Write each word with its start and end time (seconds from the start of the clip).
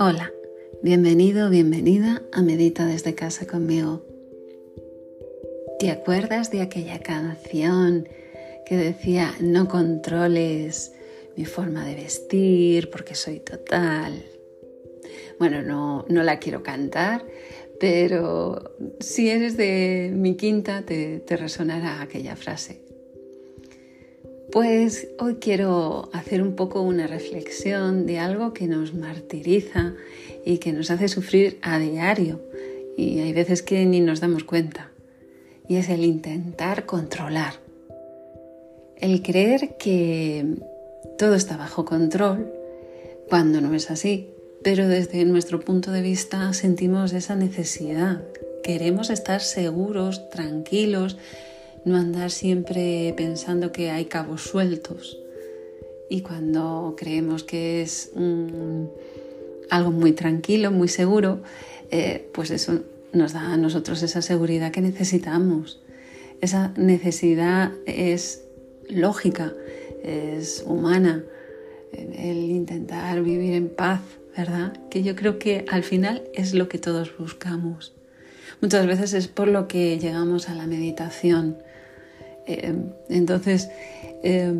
Hola, 0.00 0.32
bienvenido 0.80 1.50
bienvenida 1.50 2.22
a 2.30 2.40
Medita 2.40 2.86
desde 2.86 3.16
casa 3.16 3.48
conmigo. 3.48 4.06
¿Te 5.80 5.90
acuerdas 5.90 6.52
de 6.52 6.60
aquella 6.60 7.00
canción 7.00 8.08
que 8.64 8.76
decía 8.76 9.34
no 9.40 9.66
controles 9.66 10.92
mi 11.36 11.46
forma 11.46 11.84
de 11.84 11.96
vestir 11.96 12.90
porque 12.90 13.16
soy 13.16 13.40
total? 13.40 14.24
Bueno, 15.40 15.62
no, 15.62 16.06
no 16.08 16.22
la 16.22 16.38
quiero 16.38 16.62
cantar, 16.62 17.26
pero 17.80 18.76
si 19.00 19.30
eres 19.30 19.56
de 19.56 20.12
mi 20.14 20.36
quinta 20.36 20.82
te, 20.82 21.18
te 21.18 21.36
resonará 21.36 22.02
aquella 22.02 22.36
frase. 22.36 22.87
Pues 24.50 25.08
hoy 25.18 25.34
quiero 25.34 26.08
hacer 26.14 26.40
un 26.40 26.56
poco 26.56 26.80
una 26.80 27.06
reflexión 27.06 28.06
de 28.06 28.18
algo 28.18 28.54
que 28.54 28.66
nos 28.66 28.94
martiriza 28.94 29.92
y 30.42 30.56
que 30.56 30.72
nos 30.72 30.90
hace 30.90 31.08
sufrir 31.08 31.58
a 31.60 31.78
diario 31.78 32.40
y 32.96 33.20
hay 33.20 33.34
veces 33.34 33.62
que 33.62 33.84
ni 33.84 34.00
nos 34.00 34.20
damos 34.20 34.44
cuenta. 34.44 34.90
Y 35.68 35.76
es 35.76 35.90
el 35.90 36.02
intentar 36.02 36.86
controlar. 36.86 37.54
El 38.96 39.22
creer 39.22 39.76
que 39.78 40.56
todo 41.18 41.34
está 41.34 41.58
bajo 41.58 41.84
control 41.84 42.50
cuando 43.28 43.60
no 43.60 43.74
es 43.74 43.90
así. 43.90 44.30
Pero 44.64 44.88
desde 44.88 45.24
nuestro 45.26 45.60
punto 45.60 45.92
de 45.92 46.00
vista 46.00 46.52
sentimos 46.54 47.12
esa 47.12 47.36
necesidad. 47.36 48.22
Queremos 48.64 49.10
estar 49.10 49.42
seguros, 49.42 50.30
tranquilos 50.30 51.18
no 51.88 51.96
andar 51.96 52.30
siempre 52.30 53.12
pensando 53.16 53.72
que 53.72 53.90
hay 53.90 54.04
cabos 54.04 54.42
sueltos. 54.42 55.18
Y 56.10 56.22
cuando 56.22 56.94
creemos 56.96 57.44
que 57.44 57.82
es 57.82 58.12
algo 59.70 59.90
muy 59.90 60.12
tranquilo, 60.12 60.70
muy 60.70 60.88
seguro, 60.88 61.40
eh, 61.90 62.28
pues 62.32 62.50
eso 62.50 62.80
nos 63.12 63.32
da 63.32 63.52
a 63.52 63.56
nosotros 63.56 64.02
esa 64.02 64.22
seguridad 64.22 64.70
que 64.70 64.80
necesitamos. 64.80 65.80
Esa 66.40 66.72
necesidad 66.76 67.72
es 67.86 68.44
lógica, 68.88 69.52
es 70.02 70.62
humana, 70.66 71.24
el 71.92 72.38
intentar 72.38 73.22
vivir 73.22 73.54
en 73.54 73.68
paz, 73.68 74.00
¿verdad? 74.36 74.72
Que 74.90 75.02
yo 75.02 75.16
creo 75.16 75.38
que 75.38 75.64
al 75.68 75.82
final 75.82 76.22
es 76.34 76.54
lo 76.54 76.68
que 76.68 76.78
todos 76.78 77.16
buscamos. 77.18 77.92
Muchas 78.60 78.86
veces 78.86 79.14
es 79.14 79.28
por 79.28 79.48
lo 79.48 79.68
que 79.68 79.98
llegamos 79.98 80.48
a 80.48 80.54
la 80.54 80.66
meditación, 80.66 81.58
eh, 82.48 82.74
entonces, 83.10 83.68
eh, 84.22 84.52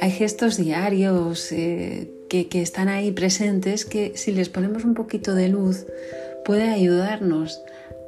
hay 0.00 0.10
gestos 0.10 0.56
diarios 0.56 1.52
eh, 1.52 2.10
que, 2.28 2.48
están 2.52 2.88
ahí 2.88 3.12
presentes 3.12 3.84
que 3.84 4.16
si 4.16 4.32
les 4.32 4.48
ponemos 4.48 4.84
un 4.84 4.94
poquito 4.94 5.34
de 5.34 5.48
luz 5.48 5.86
puede 6.44 6.68
ayudarnos 6.70 7.60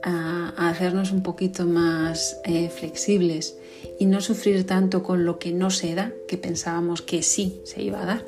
a, 0.02 0.70
hacernos 0.70 1.12
un 1.12 1.22
poquito 1.22 1.66
más 1.66 2.40
flexibles 2.76 3.56
y 3.98 4.06
no 4.06 4.20
sufrir 4.20 4.64
tanto 4.64 5.02
con 5.02 5.24
lo 5.24 5.38
que 5.38 5.52
no 5.52 5.70
se 5.70 5.94
da, 5.94 6.12
que 6.26 6.38
pensábamos 6.38 7.02
que 7.02 7.22
sí 7.22 7.60
se 7.64 7.82
iba 7.82 8.02
a 8.02 8.06
dar. 8.06 8.24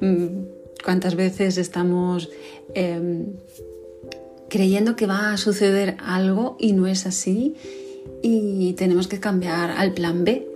Mm, 0.00 0.44
¿Cuántas 0.84 1.16
veces 1.16 1.58
estamos 1.58 2.30
em, 2.74 3.32
creyendo 4.48 4.96
que 4.96 5.06
va 5.06 5.32
a 5.32 5.36
suceder 5.36 5.96
algo 5.98 6.56
y 6.60 6.72
no 6.72 6.86
es 6.86 7.06
así? 7.06 7.56
Y 8.28 8.72
tenemos 8.72 9.06
que 9.06 9.20
cambiar 9.20 9.70
al 9.70 9.92
plan 9.92 10.24
B. 10.24 10.46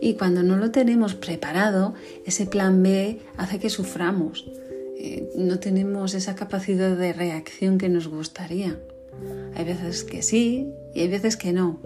Y 0.00 0.14
cuando 0.14 0.42
no 0.42 0.56
lo 0.56 0.70
tenemos 0.70 1.14
preparado, 1.14 1.94
ese 2.24 2.46
plan 2.46 2.82
B 2.82 3.18
hace 3.36 3.58
que 3.58 3.68
suframos. 3.68 4.50
Eh, 4.96 5.28
no 5.36 5.58
tenemos 5.58 6.14
esa 6.14 6.34
capacidad 6.34 6.96
de 6.96 7.12
reacción 7.12 7.78
que 7.78 7.88
nos 7.88 8.08
gustaría. 8.08 8.78
Hay 9.54 9.64
veces 9.64 10.04
que 10.04 10.22
sí 10.22 10.68
y 10.94 11.00
hay 11.00 11.08
veces 11.08 11.36
que 11.36 11.52
no. 11.52 11.80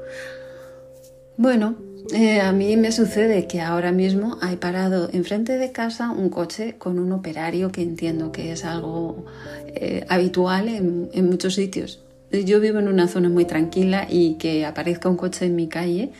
Bueno, 1.37 1.77
eh, 2.15 2.41
a 2.41 2.53
mí 2.53 2.77
me 2.77 2.93
sucede 2.93 3.47
que 3.47 3.61
ahora 3.61 3.91
mismo 3.91 4.39
hay 4.43 4.57
parado 4.57 5.09
enfrente 5.13 5.59
de 5.59 5.73
casa 5.73 6.11
un 6.11 6.29
coche 6.29 6.77
con 6.79 6.99
un 6.99 7.11
operario 7.13 7.73
que 7.73 7.83
entiendo 7.83 8.31
que 8.33 8.53
es 8.53 8.65
algo 8.65 9.25
eh, 9.69 10.05
habitual 10.09 10.69
en, 10.69 11.11
en 11.13 11.29
muchos 11.29 11.55
sitios. 11.55 12.03
Yo 12.33 12.61
vivo 12.61 12.79
en 12.79 12.89
una 12.89 13.09
zona 13.09 13.29
muy 13.29 13.45
tranquila 13.45 14.07
y 14.09 14.35
que 14.35 14.65
aparezca 14.65 15.11
un 15.11 15.17
coche 15.17 15.45
en 15.45 15.55
mi 15.55 15.69
calle 15.69 16.13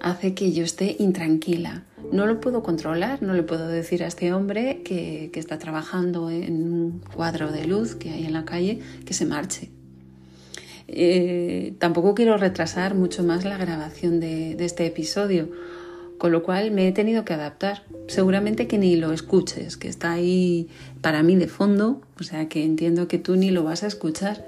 hace 0.00 0.32
que 0.34 0.52
yo 0.52 0.64
esté 0.64 0.96
intranquila. 0.98 1.84
No 2.10 2.26
lo 2.26 2.40
puedo 2.40 2.62
controlar, 2.62 3.22
no 3.22 3.34
le 3.34 3.42
puedo 3.42 3.68
decir 3.68 4.02
a 4.02 4.06
este 4.06 4.32
hombre 4.32 4.80
que, 4.82 5.30
está 5.34 5.58
trabajando 5.58 6.30
en 6.30 6.62
un 6.62 7.02
cuadro 7.14 7.52
de 7.52 7.66
luz 7.66 7.94
que 7.94 8.10
hay 8.10 8.24
en 8.24 8.32
la 8.32 8.46
calle 8.46 8.80
que 9.04 9.12
se 9.12 9.26
marche. 9.26 9.68
Eh, 10.88 11.74
tampoco 11.78 12.14
quiero 12.14 12.38
retrasar 12.38 12.94
mucho 12.94 13.22
más 13.22 13.44
la 13.44 13.58
grabación 13.58 14.20
de, 14.20 14.56
de 14.56 14.64
este 14.64 14.86
episodio, 14.86 15.50
con 16.16 16.32
lo 16.32 16.42
cual 16.42 16.70
me 16.70 16.88
he 16.88 16.92
tenido 16.92 17.26
que 17.26 17.34
adaptar. 17.34 17.84
Seguramente 18.08 18.66
que 18.66 18.78
ni 18.78 18.96
lo 18.96 19.12
escuches, 19.12 19.76
que 19.76 19.88
está 19.88 20.12
ahí 20.12 20.68
para 21.02 21.22
mí 21.22 21.36
de 21.36 21.46
fondo, 21.46 22.00
o 22.18 22.22
sea 22.22 22.48
que 22.48 22.64
entiendo 22.64 23.06
que 23.06 23.18
tú 23.18 23.36
ni 23.36 23.50
lo 23.50 23.64
vas 23.64 23.82
a 23.82 23.86
escuchar 23.86 24.44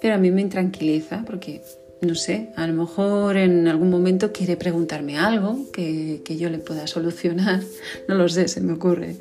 pero 0.00 0.14
a 0.14 0.18
mí 0.18 0.30
me 0.30 0.40
intranquiliza 0.40 1.24
porque, 1.26 1.62
no 2.00 2.14
sé, 2.14 2.50
a 2.56 2.66
lo 2.66 2.74
mejor 2.74 3.36
en 3.36 3.68
algún 3.68 3.90
momento 3.90 4.32
quiere 4.32 4.56
preguntarme 4.56 5.18
algo 5.18 5.70
que, 5.72 6.22
yo 6.38 6.50
le 6.50 6.58
pueda 6.58 6.86
solucionar, 6.86 7.60
no 8.08 8.14
lo 8.14 8.28
sé, 8.28 8.48
se 8.48 8.60
me 8.60 8.74
ocurre. 8.74 9.16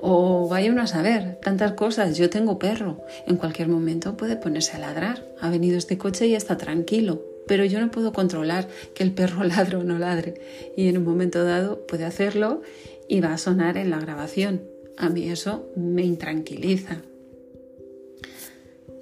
O 0.00 0.48
vaya 0.48 0.70
uno 0.70 0.82
a 0.82 0.86
saber, 0.86 1.38
tantas 1.42 1.72
cosas, 1.72 2.16
yo 2.16 2.30
tengo 2.30 2.58
perro, 2.58 3.02
en 3.26 3.36
cualquier 3.36 3.68
momento 3.68 4.16
puede 4.16 4.36
ponerse 4.36 4.76
a 4.76 4.78
ladrar, 4.78 5.26
ha 5.40 5.50
venido 5.50 5.76
este 5.76 5.98
coche 5.98 6.28
y 6.28 6.34
está 6.34 6.56
tranquilo, 6.56 7.20
pero 7.48 7.64
yo 7.64 7.80
no 7.80 7.90
puedo 7.90 8.12
controlar 8.12 8.68
que 8.94 9.02
el 9.02 9.12
perro 9.12 9.42
ladre 9.44 9.76
o 9.76 9.82
no 9.82 9.98
ladre 9.98 10.34
y 10.76 10.88
en 10.88 10.98
un 10.98 11.04
momento 11.04 11.42
dado 11.42 11.84
puede 11.86 12.04
hacerlo 12.04 12.62
y 13.08 13.20
va 13.20 13.32
a 13.32 13.38
sonar 13.38 13.76
en 13.76 13.90
la 13.90 13.98
grabación. 13.98 14.62
A 14.96 15.08
mí 15.08 15.28
eso 15.30 15.70
me 15.76 16.02
intranquiliza. 16.02 17.02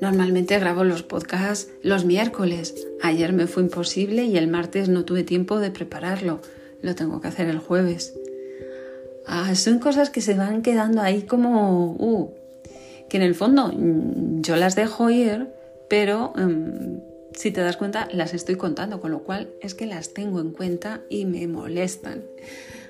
Normalmente 0.00 0.58
grabo 0.58 0.84
los 0.84 1.02
podcasts 1.02 1.70
los 1.82 2.04
miércoles. 2.04 2.86
Ayer 3.02 3.32
me 3.32 3.46
fue 3.46 3.62
imposible 3.62 4.24
y 4.24 4.36
el 4.36 4.48
martes 4.48 4.88
no 4.88 5.04
tuve 5.04 5.24
tiempo 5.24 5.58
de 5.58 5.70
prepararlo. 5.70 6.40
Lo 6.82 6.94
tengo 6.94 7.20
que 7.20 7.28
hacer 7.28 7.48
el 7.48 7.58
jueves. 7.58 8.14
Ah, 9.26 9.54
son 9.54 9.78
cosas 9.78 10.10
que 10.10 10.20
se 10.20 10.34
van 10.34 10.62
quedando 10.62 11.00
ahí 11.00 11.22
como... 11.22 11.92
Uh, 11.98 12.30
que 13.08 13.16
en 13.16 13.22
el 13.22 13.34
fondo 13.34 13.68
mm, 13.68 14.42
yo 14.42 14.56
las 14.56 14.74
dejo 14.74 15.10
ir, 15.10 15.48
pero 15.88 16.32
mm, 16.36 16.98
si 17.32 17.50
te 17.50 17.60
das 17.60 17.76
cuenta 17.76 18.08
las 18.12 18.34
estoy 18.34 18.56
contando, 18.56 19.00
con 19.00 19.10
lo 19.10 19.20
cual 19.20 19.48
es 19.60 19.74
que 19.74 19.86
las 19.86 20.12
tengo 20.12 20.40
en 20.40 20.50
cuenta 20.50 21.02
y 21.08 21.24
me 21.24 21.46
molestan. 21.46 22.24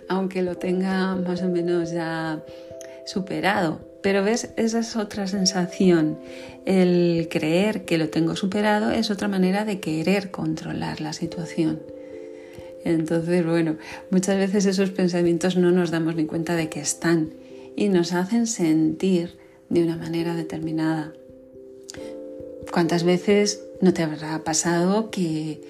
Aunque 0.09 0.43
lo 0.43 0.57
tenga 0.57 1.17
más 1.17 1.43
o 1.43 1.49
menos 1.49 1.91
ya 1.91 2.43
superado. 3.05 3.81
Pero 4.03 4.23
ves, 4.23 4.51
esa 4.57 4.79
es 4.79 4.97
otra 4.97 5.27
sensación. 5.27 6.19
El 6.65 7.29
creer 7.31 7.85
que 7.85 7.99
lo 7.99 8.09
tengo 8.09 8.37
superado 8.37 8.91
es 8.91 9.11
otra 9.11 9.29
manera 9.29 9.65
de 9.65 9.81
querer 9.81 10.31
controlar 10.31 11.01
la 11.01 11.13
situación. 11.13 11.81
Entonces, 12.85 13.45
bueno, 13.45 13.77
muchas 14.11 14.37
veces 14.37 14.65
esos 14.67 14.91
pensamientos 14.91 15.57
no 15.57 15.73
nos 15.73 15.91
damos 15.91 16.15
ni 16.15 16.27
cuenta 16.27 16.55
de 16.55 16.69
que 16.69 16.81
están 16.81 17.31
y 17.75 17.89
nos 17.89 18.13
hacen 18.13 18.47
sentir 18.47 19.37
de 19.69 19.83
una 19.83 19.97
manera 19.97 20.37
determinada. 20.37 21.13
¿Cuántas 22.71 23.03
veces 23.05 23.65
no 23.81 23.93
te 23.93 24.03
habrá 24.03 24.43
pasado 24.45 25.11
que 25.11 25.61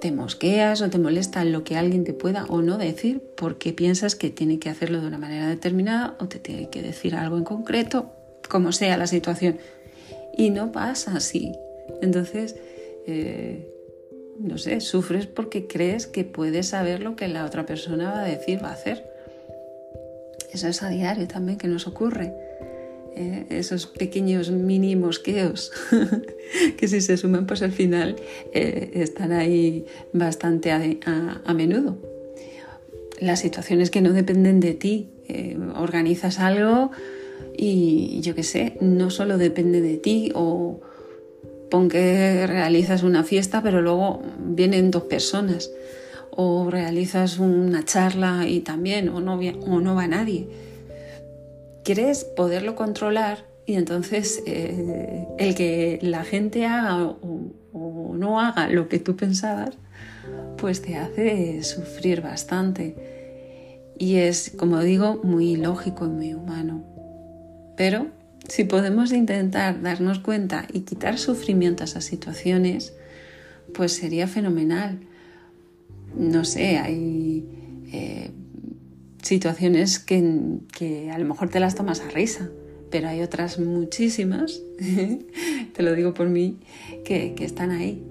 te 0.00 0.12
mosqueas 0.12 0.82
o 0.82 0.90
te 0.90 0.98
molesta 0.98 1.44
lo 1.44 1.64
que 1.64 1.76
alguien 1.76 2.04
te 2.04 2.12
pueda 2.12 2.44
o 2.46 2.62
no 2.62 2.78
decir 2.78 3.22
porque 3.36 3.72
piensas 3.72 4.14
que 4.14 4.30
tiene 4.30 4.58
que 4.58 4.68
hacerlo 4.68 5.00
de 5.00 5.06
una 5.06 5.18
manera 5.18 5.48
determinada 5.48 6.16
o 6.20 6.28
te 6.28 6.38
tiene 6.38 6.68
que 6.68 6.82
decir 6.82 7.14
algo 7.14 7.36
en 7.36 7.44
concreto, 7.44 8.10
como 8.48 8.72
sea 8.72 8.96
la 8.96 9.06
situación. 9.06 9.58
Y 10.36 10.50
no 10.50 10.70
pasa 10.72 11.16
así. 11.16 11.52
Entonces, 12.02 12.56
eh, 13.06 13.72
no 14.38 14.58
sé, 14.58 14.80
sufres 14.80 15.26
porque 15.26 15.66
crees 15.66 16.06
que 16.06 16.24
puedes 16.24 16.68
saber 16.68 17.02
lo 17.02 17.16
que 17.16 17.28
la 17.28 17.44
otra 17.44 17.64
persona 17.64 18.10
va 18.10 18.22
a 18.22 18.26
decir, 18.26 18.62
va 18.62 18.68
a 18.68 18.74
hacer. 18.74 19.10
Eso 20.52 20.68
es 20.68 20.82
a 20.82 20.88
diario 20.88 21.26
también 21.26 21.58
que 21.58 21.68
nos 21.68 21.86
ocurre. 21.86 22.34
¿Eh? 23.16 23.46
esos 23.50 23.86
pequeños 23.86 24.50
mini 24.50 24.94
mosqueos 24.94 25.72
que 26.76 26.88
si 26.88 27.00
se 27.00 27.16
suman 27.16 27.46
pues 27.46 27.62
al 27.62 27.72
final 27.72 28.16
eh, 28.52 28.90
están 28.94 29.32
ahí 29.32 29.86
bastante 30.12 30.70
a, 30.70 31.54
menudo. 31.54 31.96
Las 33.18 33.40
situaciones 33.40 33.90
que 33.90 34.02
no 34.02 34.12
dependen 34.12 34.60
de 34.60 34.74
ti, 34.74 35.08
eh, 35.26 35.56
organizas 35.76 36.38
algo 36.38 36.90
y 37.56 38.20
yo 38.20 38.34
qué 38.34 38.42
sé, 38.42 38.76
no 38.80 39.10
solo 39.10 39.38
depende 39.38 39.80
de 39.80 39.96
ti 39.96 40.30
o 40.34 40.80
pon 41.70 41.88
que 41.88 42.46
realizas 42.46 43.02
una 43.02 43.24
fiesta 43.24 43.62
pero 43.62 43.80
luego 43.82 44.22
vienen 44.38 44.90
dos 44.90 45.04
personas 45.04 45.70
o 46.30 46.70
realizas 46.70 47.38
una 47.38 47.84
charla 47.84 48.46
y 48.46 48.60
también 48.60 49.08
o 49.08 49.20
no, 49.20 49.40
o 49.40 49.80
no 49.80 49.94
va 49.94 50.06
nadie 50.06 50.65
quieres 51.86 52.24
poderlo 52.24 52.74
controlar 52.74 53.46
Y 53.64 53.74
entonces 53.74 54.42
eh, 54.44 55.24
el 55.38 55.54
que 55.54 56.00
la 56.02 56.24
gente 56.24 56.66
haga 56.66 57.04
o, 57.06 57.52
no 58.14 58.40
haga 58.40 58.68
lo 58.68 58.88
que 58.88 58.98
tú 58.98 59.14
pensabas, 59.16 59.76
pues 60.56 60.80
te 60.80 60.96
hace 60.96 61.62
sufrir 61.62 62.22
bastante. 62.22 62.94
Y 63.98 64.16
es, 64.16 64.52
como 64.56 64.80
digo, 64.80 65.20
muy 65.22 65.56
lógico 65.56 66.06
y 66.06 66.08
muy 66.08 66.34
humano. 66.34 66.82
Pero 67.76 68.06
si 68.48 68.64
podemos 68.64 69.12
intentar 69.12 69.82
darnos 69.82 70.18
cuenta 70.20 70.66
y 70.72 70.80
quitar 70.80 71.18
sufrimiento 71.18 71.82
a 71.82 71.86
esas 71.86 72.04
situaciones, 72.04 72.94
pues 73.74 73.92
sería 73.92 74.26
fenomenal. 74.26 75.00
No 76.16 76.44
sé, 76.44 76.78
hay 76.78 77.44
eh, 77.92 78.30
situaciones 79.26 79.98
que, 79.98 81.10
a 81.12 81.18
lo 81.18 81.24
mejor 81.24 81.48
te 81.48 81.60
las 81.60 81.74
tomas 81.74 82.00
a 82.00 82.08
risa, 82.08 82.48
pero 82.90 83.08
hay 83.08 83.20
otras 83.22 83.58
muchísimas, 83.58 84.60
te 85.74 85.82
lo 85.82 85.94
digo 85.94 86.14
por 86.14 86.28
mí, 86.28 86.58
que, 87.04 87.34
están 87.40 87.70
ahí. 87.70 88.02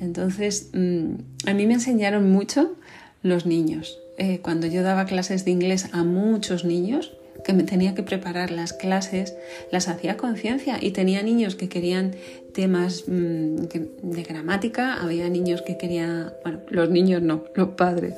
Entonces, 0.00 0.70
mm, 0.72 1.14
a 1.46 1.54
mí 1.54 1.66
me 1.66 1.74
enseñaron 1.74 2.30
mucho 2.30 2.74
los 3.22 3.46
niños. 3.46 3.98
Eh, 4.18 4.40
cuando 4.42 4.66
yo 4.66 4.82
daba 4.82 5.04
clases 5.04 5.44
de 5.44 5.50
inglés 5.50 5.88
a 5.92 6.04
muchos 6.04 6.64
niños, 6.64 7.12
que 7.44 7.52
me 7.52 7.62
tenía 7.62 7.94
que 7.94 8.02
preparar 8.02 8.50
las 8.50 8.72
clases, 8.72 9.36
las 9.70 9.88
hacía 9.88 10.16
conciencia 10.16 10.78
y 10.80 10.90
tenía 10.90 11.22
niños 11.22 11.54
que 11.54 11.68
querían 11.68 12.16
temas 12.52 13.04
mm, 13.06 13.56
de 14.02 14.22
gramática, 14.22 14.94
había 14.94 15.28
niños 15.28 15.62
que 15.62 15.76
querían, 15.76 16.32
bueno, 16.42 16.60
los 16.68 16.90
niños 16.90 17.22
no, 17.22 17.44
los 17.54 17.68
padres, 17.70 18.14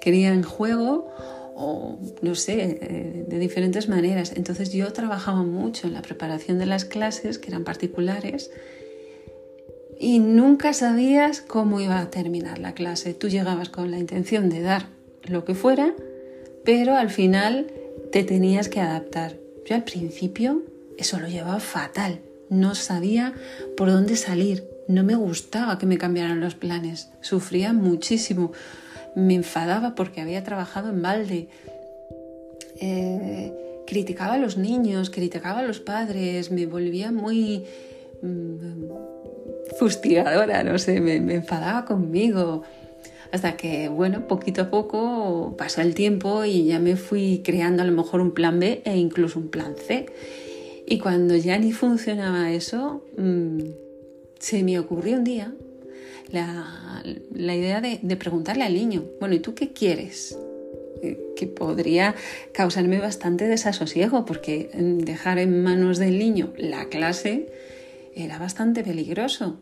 querían 0.00 0.42
juego 0.42 1.10
o 1.58 1.98
no 2.20 2.34
sé, 2.34 2.78
eh, 2.82 3.24
de 3.26 3.38
diferentes 3.38 3.88
maneras. 3.88 4.32
Entonces 4.36 4.72
yo 4.72 4.92
trabajaba 4.92 5.42
mucho 5.42 5.86
en 5.86 5.94
la 5.94 6.02
preparación 6.02 6.58
de 6.58 6.66
las 6.66 6.84
clases, 6.84 7.38
que 7.38 7.48
eran 7.48 7.64
particulares, 7.64 8.50
y 9.98 10.18
nunca 10.18 10.74
sabías 10.74 11.40
cómo 11.40 11.80
iba 11.80 11.98
a 11.98 12.10
terminar 12.10 12.58
la 12.58 12.74
clase. 12.74 13.14
Tú 13.14 13.28
llegabas 13.28 13.70
con 13.70 13.90
la 13.90 13.98
intención 13.98 14.50
de 14.50 14.60
dar 14.60 14.88
lo 15.22 15.46
que 15.46 15.54
fuera, 15.54 15.94
pero 16.62 16.94
al 16.94 17.08
final 17.08 17.68
te 18.12 18.22
tenías 18.22 18.68
que 18.68 18.80
adaptar. 18.80 19.38
Yo 19.64 19.74
al 19.76 19.84
principio 19.84 20.62
eso 20.98 21.18
lo 21.18 21.26
llevaba 21.26 21.60
fatal, 21.60 22.20
no 22.50 22.74
sabía 22.74 23.32
por 23.78 23.90
dónde 23.90 24.16
salir, 24.16 24.68
no 24.88 25.04
me 25.04 25.14
gustaba 25.14 25.78
que 25.78 25.86
me 25.86 25.96
cambiaran 25.96 26.40
los 26.40 26.54
planes, 26.54 27.08
sufría 27.22 27.72
muchísimo, 27.72 28.52
me 29.16 29.34
enfadaba 29.34 29.96
porque 29.96 30.20
había 30.20 30.44
trabajado 30.44 30.90
en 30.90 31.02
balde, 31.02 31.48
eh, 32.80 33.52
criticaba 33.86 34.34
a 34.34 34.38
los 34.38 34.56
niños, 34.56 35.10
criticaba 35.10 35.60
a 35.60 35.62
los 35.62 35.80
padres, 35.80 36.52
me 36.52 36.66
volvía 36.66 37.10
muy 37.10 37.64
mm, 38.22 38.84
fustigadora, 39.78 40.62
no 40.62 40.78
sé, 40.78 41.00
me 41.00 41.16
enfadaba 41.34 41.84
conmigo 41.84 42.62
hasta 43.32 43.56
que, 43.56 43.88
bueno, 43.88 44.26
poquito 44.28 44.62
a 44.62 44.70
poco 44.70 45.56
pasó 45.58 45.80
el 45.80 45.94
tiempo 45.94 46.44
y 46.44 46.64
ya 46.64 46.78
me 46.78 46.96
fui 46.96 47.42
creando 47.44 47.82
a 47.82 47.86
lo 47.86 47.92
mejor 47.92 48.20
un 48.20 48.32
plan 48.32 48.58
B 48.60 48.82
e 48.84 48.96
incluso 48.96 49.38
un 49.38 49.48
plan 49.48 49.74
C. 49.76 50.06
Y 50.86 50.98
cuando 50.98 51.34
ya 51.36 51.58
ni 51.58 51.72
funcionaba 51.72 52.52
eso, 52.52 53.04
mm, 53.18 53.58
se 54.38 54.62
me 54.62 54.78
ocurrió 54.78 55.16
un 55.16 55.24
día 55.24 55.52
la, 56.30 57.02
idea 57.54 57.80
de, 57.80 58.16
preguntarle 58.16 58.64
al 58.64 58.74
niño, 58.74 59.04
bueno, 59.20 59.34
¿y 59.34 59.40
tú 59.40 59.54
qué 59.54 59.72
quieres? 59.72 60.38
Eh, 61.02 61.18
que 61.36 61.46
podría 61.46 62.14
causarme 62.52 62.98
bastante 62.98 63.46
desasosiego 63.46 64.24
porque 64.24 64.70
dejar 64.74 65.38
en 65.38 65.62
manos 65.62 65.98
del 65.98 66.18
niño 66.18 66.54
la 66.56 66.86
clase 66.86 67.52
era 68.14 68.38
bastante 68.38 68.82
peligroso. 68.82 69.60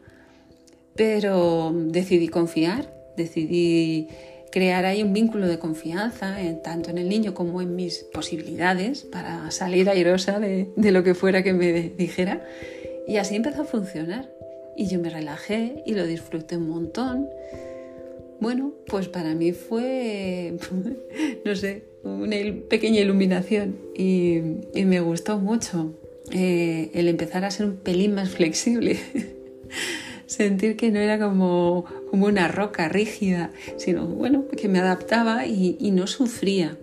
Pero 0.94 1.72
decidí 1.74 2.28
confiar 2.28 2.94
decidí 3.16 4.08
crear 4.50 4.84
ahí 4.84 5.02
un 5.02 5.12
vínculo 5.12 5.48
de 5.48 5.58
confianza, 5.58 6.36
tanto 6.62 6.90
en 6.90 6.98
el 6.98 7.08
niño 7.08 7.34
como 7.34 7.60
en 7.60 7.74
mis 7.74 8.04
posibilidades 8.12 9.02
para 9.02 9.50
salir 9.50 9.88
airosa 9.88 10.38
de, 10.38 10.68
de 10.76 10.92
lo 10.92 11.02
que 11.02 11.14
fuera 11.14 11.42
que 11.42 11.52
me 11.52 11.90
dijera. 11.90 12.44
Y 13.08 13.16
así 13.16 13.36
empezó 13.36 13.62
a 13.62 13.64
funcionar. 13.64 14.28
Y 14.76 14.86
yo 14.88 14.98
me 14.98 15.10
relajé 15.10 15.82
y 15.86 15.94
lo 15.94 16.06
disfruté 16.06 16.56
un 16.56 16.68
montón. 16.68 17.28
Bueno, 18.40 18.72
pues 18.86 19.08
para 19.08 19.34
mí 19.34 19.52
fue, 19.52 20.54
no 21.44 21.56
sé, 21.56 21.84
una 22.02 22.36
pequeña 22.68 23.00
iluminación 23.00 23.76
y, 23.96 24.38
y 24.74 24.84
me 24.84 25.00
gustó 25.00 25.38
mucho 25.38 25.94
eh, 26.32 26.90
el 26.94 27.08
empezar 27.08 27.44
a 27.44 27.50
ser 27.50 27.66
un 27.66 27.76
pelín 27.76 28.14
más 28.14 28.30
flexible. 28.30 28.98
sentir 30.26 30.76
que 30.76 30.90
no 30.90 30.98
era 30.98 31.18
como, 31.18 31.84
como 32.10 32.26
una 32.26 32.48
roca 32.48 32.88
rígida, 32.88 33.50
sino 33.76 34.06
bueno, 34.06 34.46
que 34.48 34.68
me 34.68 34.78
adaptaba 34.78 35.46
y, 35.46 35.90
no 35.92 36.06
sufría. 36.06 36.78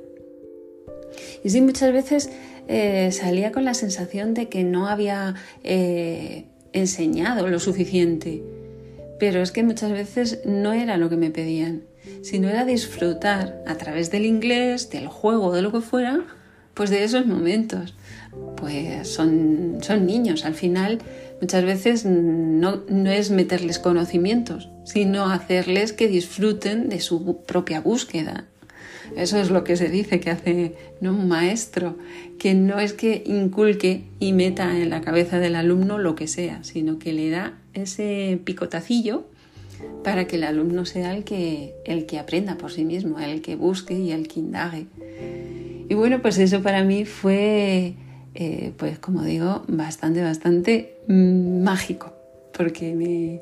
Y 1.43 1.49
sí, 1.49 1.61
muchas 1.61 1.91
veces 1.91 2.29
eh, 2.67 3.11
salía 3.11 3.51
con 3.51 3.65
la 3.65 3.73
sensación 3.73 4.33
de 4.33 4.47
que 4.47 4.63
no 4.63 4.87
había 4.87 5.35
eh, 5.63 6.45
enseñado 6.73 7.47
lo 7.47 7.59
suficiente, 7.59 8.43
pero 9.19 9.41
es 9.41 9.51
que 9.51 9.63
muchas 9.63 9.91
veces 9.91 10.39
no 10.45 10.73
era 10.73 10.97
lo 10.97 11.09
que 11.09 11.17
me 11.17 11.31
pedían, 11.31 11.83
sino 12.21 12.49
era 12.49 12.65
disfrutar 12.65 13.63
a 13.67 13.75
través 13.75 14.11
del 14.11 14.25
inglés, 14.25 14.89
del 14.89 15.07
juego, 15.07 15.53
de 15.53 15.61
lo 15.61 15.71
que 15.71 15.81
fuera, 15.81 16.25
pues 16.73 16.89
de 16.89 17.03
esos 17.03 17.25
momentos. 17.25 17.95
Pues 18.55 19.07
son, 19.07 19.77
son 19.81 20.05
niños, 20.05 20.45
al 20.45 20.53
final 20.55 20.99
Muchas 21.41 21.65
veces 21.65 22.05
no, 22.05 22.83
es 23.07 23.31
meterles 23.31 23.79
conocimientos, 23.79 24.69
sino 24.85 25.25
hacerles 25.25 25.91
que 25.91 26.07
disfruten 26.07 26.87
de 26.87 26.99
su 26.99 27.41
propia 27.47 27.81
búsqueda. 27.81 28.45
Eso 29.15 29.37
es 29.37 29.49
lo 29.51 29.63
que 29.63 29.75
se 29.75 29.89
dice 29.89 30.19
que 30.19 30.29
hace 30.29 30.75
un 31.01 31.27
maestro, 31.27 31.97
que 32.39 32.53
no 32.53 32.79
es 32.79 32.93
que 32.93 33.23
inculque 33.25 34.03
y 34.19 34.33
meta 34.33 34.77
en 34.77 34.89
la 34.89 35.01
cabeza 35.01 35.39
del 35.39 35.55
alumno 35.55 35.97
lo 35.97 36.15
que 36.15 36.27
sea, 36.27 36.63
sino 36.63 36.97
que 36.97 37.13
le 37.13 37.29
da 37.29 37.57
ese 37.73 38.39
picotacillo 38.43 39.25
para 40.03 40.25
que 40.25 40.35
el 40.37 40.43
alumno 40.43 40.85
sea 40.85 41.15
el 41.15 41.23
que, 41.23 41.75
el 41.85 42.05
que 42.05 42.19
aprenda 42.19 42.57
por 42.57 42.71
sí 42.71 42.85
mismo, 42.85 43.19
el 43.19 43.41
que 43.41 43.55
busque 43.55 43.97
y 43.97 44.11
el 44.11 44.27
que 44.27 44.39
indague. 44.39 44.85
Y 45.89 45.93
bueno, 45.93 46.21
pues 46.21 46.37
eso 46.37 46.61
para 46.61 46.83
mí 46.83 47.05
fue 47.05 47.95
eh, 48.33 48.71
pues 48.77 48.97
como 48.99 49.23
digo, 49.23 49.63
bastante, 49.67 50.21
bastante 50.21 50.95
mm, 51.07 51.63
mágico, 51.63 52.13
porque 52.57 53.41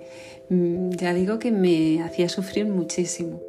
mm, 0.49 0.91
ya 0.91 1.13
digo 1.13 1.37
que 1.37 1.51
me 1.51 2.01
hacía 2.01 2.27
sufrir 2.27 2.65
muchísimo. 2.65 3.39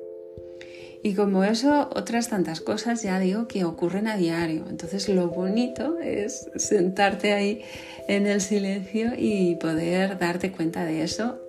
Y 1.02 1.14
como 1.14 1.44
eso, 1.44 1.88
otras 1.94 2.28
tantas 2.28 2.60
cosas 2.60 3.02
ya 3.02 3.18
digo 3.18 3.48
que 3.48 3.64
ocurren 3.64 4.06
a 4.06 4.16
diario. 4.16 4.66
Entonces 4.68 5.08
lo 5.08 5.28
bonito 5.28 5.98
es 5.98 6.50
sentarte 6.56 7.32
ahí 7.32 7.62
en 8.06 8.26
el 8.26 8.40
silencio 8.40 9.12
y 9.16 9.56
poder 9.56 10.18
darte 10.18 10.52
cuenta 10.52 10.84
de 10.84 11.02
eso 11.02 11.40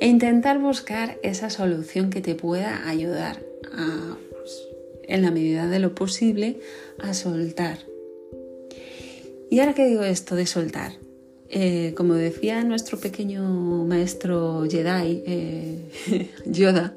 e 0.00 0.06
intentar 0.06 0.58
buscar 0.58 1.18
esa 1.22 1.50
solución 1.50 2.08
que 2.08 2.22
te 2.22 2.34
pueda 2.34 2.88
ayudar 2.88 3.42
a, 3.72 4.16
pues, 4.30 4.62
en 5.08 5.22
la 5.22 5.30
medida 5.30 5.66
de 5.66 5.78
lo 5.78 5.94
posible, 5.94 6.58
a 6.98 7.12
soltar 7.12 7.90
y 9.50 9.58
ahora 9.58 9.74
que 9.74 9.84
digo 9.84 10.04
esto 10.04 10.36
de 10.36 10.46
soltar, 10.46 10.92
eh, 11.48 11.92
como 11.96 12.14
decía 12.14 12.62
nuestro 12.62 13.00
pequeño 13.00 13.42
maestro 13.84 14.64
Jedi, 14.70 15.24
eh, 15.26 16.30
Yoda, 16.46 16.94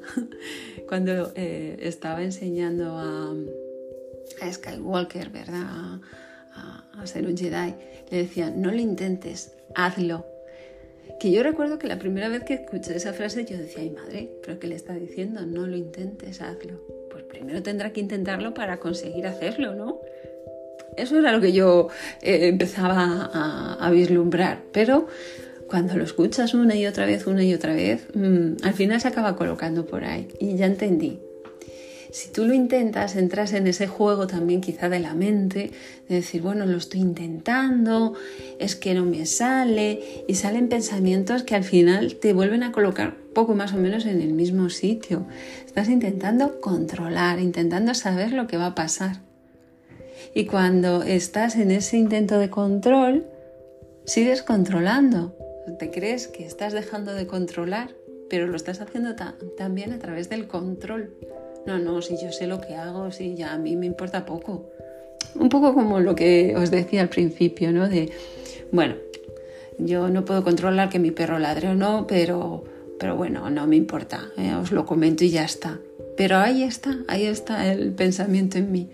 cuando 0.94 1.32
eh, 1.34 1.76
estaba 1.80 2.22
enseñando 2.22 2.96
a, 2.96 3.34
Skywalker, 4.52 5.28
¿verdad? 5.30 5.64
A, 6.54 6.84
a, 6.96 7.06
ser 7.08 7.26
un 7.26 7.36
Jedi, 7.36 7.74
le 8.12 8.18
decía, 8.18 8.48
no 8.54 8.70
lo 8.70 8.78
intentes, 8.78 9.56
hazlo. 9.74 10.24
Que 11.18 11.32
yo 11.32 11.42
recuerdo 11.42 11.80
que 11.80 11.88
la 11.88 11.98
primera 11.98 12.28
vez 12.28 12.44
que 12.44 12.54
escuché 12.54 12.94
esa 12.94 13.12
frase 13.12 13.44
yo 13.44 13.58
decía, 13.58 13.82
ay 13.82 13.90
madre, 13.90 14.30
pero 14.44 14.60
¿qué 14.60 14.68
le 14.68 14.76
está 14.76 14.94
diciendo? 14.94 15.44
No 15.44 15.66
lo 15.66 15.76
intentes, 15.76 16.40
hazlo. 16.40 16.80
Pues 17.10 17.24
primero 17.24 17.60
tendrá 17.60 17.92
que 17.92 17.98
intentarlo 17.98 18.54
para 18.54 18.78
conseguir 18.78 19.26
hacerlo, 19.26 19.74
¿no? 19.74 20.00
Eso 20.96 21.18
era 21.18 21.32
lo 21.32 21.40
que 21.40 21.52
yo 21.52 21.88
eh, 22.22 22.46
empezaba 22.46 23.30
a, 23.80 23.90
vislumbrar, 23.90 24.62
pero 24.70 25.08
cuando 25.74 25.96
lo 25.96 26.04
escuchas 26.04 26.54
una 26.54 26.76
y 26.76 26.86
otra 26.86 27.04
vez, 27.04 27.26
una 27.26 27.42
y 27.42 27.52
otra 27.52 27.74
vez, 27.74 28.06
mm, 28.14 28.62
al 28.62 28.74
final 28.74 29.00
se 29.00 29.08
acaba 29.08 29.34
colocando 29.34 29.84
por 29.86 30.04
ahí 30.04 30.28
y 30.38 30.54
ya 30.54 30.66
entendí. 30.66 31.18
Si 32.12 32.30
tú 32.30 32.46
lo 32.46 32.54
intentas, 32.54 33.16
entras 33.16 33.52
en 33.54 33.66
ese 33.66 33.88
juego 33.88 34.28
también 34.28 34.60
quizá 34.60 34.88
de 34.88 35.00
la 35.00 35.14
mente, 35.14 35.72
de 36.08 36.14
decir, 36.14 36.42
bueno, 36.42 36.64
lo 36.64 36.76
estoy 36.76 37.00
intentando, 37.00 38.14
es 38.60 38.76
que 38.76 38.94
no 38.94 39.04
me 39.04 39.26
sale, 39.26 40.00
y 40.28 40.36
salen 40.36 40.68
pensamientos 40.68 41.42
que 41.42 41.56
al 41.56 41.64
final 41.64 42.14
te 42.22 42.32
vuelven 42.34 42.62
a 42.62 42.70
colocar 42.70 43.16
poco 43.34 43.56
más 43.56 43.72
o 43.72 43.76
menos 43.76 44.06
en 44.06 44.22
el 44.22 44.32
mismo 44.32 44.70
sitio. 44.70 45.26
Estás 45.66 45.88
intentando 45.88 46.60
controlar, 46.60 47.40
intentando 47.40 47.94
saber 47.94 48.32
lo 48.32 48.46
que 48.46 48.58
va 48.58 48.66
a 48.66 48.74
pasar. 48.76 49.16
Y 50.36 50.44
cuando 50.44 51.02
estás 51.02 51.56
en 51.56 51.72
ese 51.72 51.96
intento 51.96 52.38
de 52.38 52.48
control, 52.48 53.26
sigues 54.04 54.44
controlando. 54.44 55.34
Te 55.78 55.90
crees 55.90 56.28
que 56.28 56.44
estás 56.44 56.72
dejando 56.72 57.14
de 57.14 57.26
controlar, 57.26 57.94
pero 58.28 58.46
lo 58.46 58.56
estás 58.56 58.80
haciendo 58.80 59.14
también 59.56 59.92
a 59.92 59.98
través 59.98 60.28
del 60.28 60.46
control. 60.46 61.14
No, 61.66 61.78
no, 61.78 62.02
si 62.02 62.16
yo 62.20 62.30
sé 62.32 62.46
lo 62.46 62.60
que 62.60 62.74
hago, 62.74 63.10
si 63.10 63.34
ya 63.34 63.52
a 63.52 63.58
mí 63.58 63.76
me 63.76 63.86
importa 63.86 64.26
poco. 64.26 64.70
Un 65.34 65.48
poco 65.48 65.74
como 65.74 66.00
lo 66.00 66.14
que 66.14 66.54
os 66.56 66.70
decía 66.70 67.00
al 67.00 67.08
principio, 67.08 67.72
¿no? 67.72 67.88
De, 67.88 68.12
bueno, 68.70 68.96
yo 69.78 70.08
no 70.08 70.24
puedo 70.24 70.44
controlar 70.44 70.90
que 70.90 70.98
mi 70.98 71.10
perro 71.10 71.38
ladre 71.38 71.68
o 71.68 71.74
no, 71.74 72.06
pero, 72.06 72.64
pero 72.98 73.16
bueno, 73.16 73.48
no 73.50 73.66
me 73.66 73.76
importa, 73.76 74.30
eh, 74.36 74.54
os 74.54 74.70
lo 74.70 74.84
comento 74.84 75.24
y 75.24 75.30
ya 75.30 75.44
está. 75.44 75.80
Pero 76.16 76.36
ahí 76.36 76.62
está, 76.62 76.98
ahí 77.08 77.24
está 77.24 77.72
el 77.72 77.92
pensamiento 77.92 78.58
en 78.58 78.70
mí. 78.70 78.90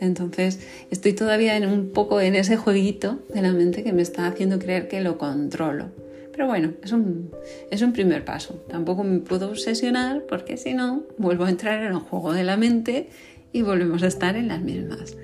Entonces 0.00 0.58
estoy 0.90 1.12
todavía 1.12 1.56
en 1.56 1.66
un 1.66 1.90
poco 1.90 2.20
en 2.20 2.34
ese 2.34 2.56
jueguito 2.56 3.18
de 3.32 3.42
la 3.42 3.52
mente 3.52 3.84
que 3.84 3.92
me 3.92 4.02
está 4.02 4.26
haciendo 4.26 4.58
creer 4.58 4.88
que 4.88 5.00
lo 5.00 5.18
controlo. 5.18 5.90
Pero 6.32 6.46
bueno, 6.46 6.72
es 6.82 6.92
un, 6.92 7.30
es 7.70 7.82
un 7.82 7.92
primer 7.92 8.24
paso. 8.24 8.54
Tampoco 8.68 9.04
me 9.04 9.18
puedo 9.20 9.50
obsesionar 9.50 10.24
porque 10.26 10.56
si 10.56 10.74
no, 10.74 11.04
vuelvo 11.18 11.44
a 11.44 11.50
entrar 11.50 11.82
en 11.82 11.92
el 11.92 11.98
juego 11.98 12.32
de 12.32 12.44
la 12.44 12.56
mente 12.56 13.08
y 13.52 13.62
volvemos 13.62 14.02
a 14.02 14.06
estar 14.06 14.36
en 14.36 14.48
las 14.48 14.60
mismas. 14.62 15.16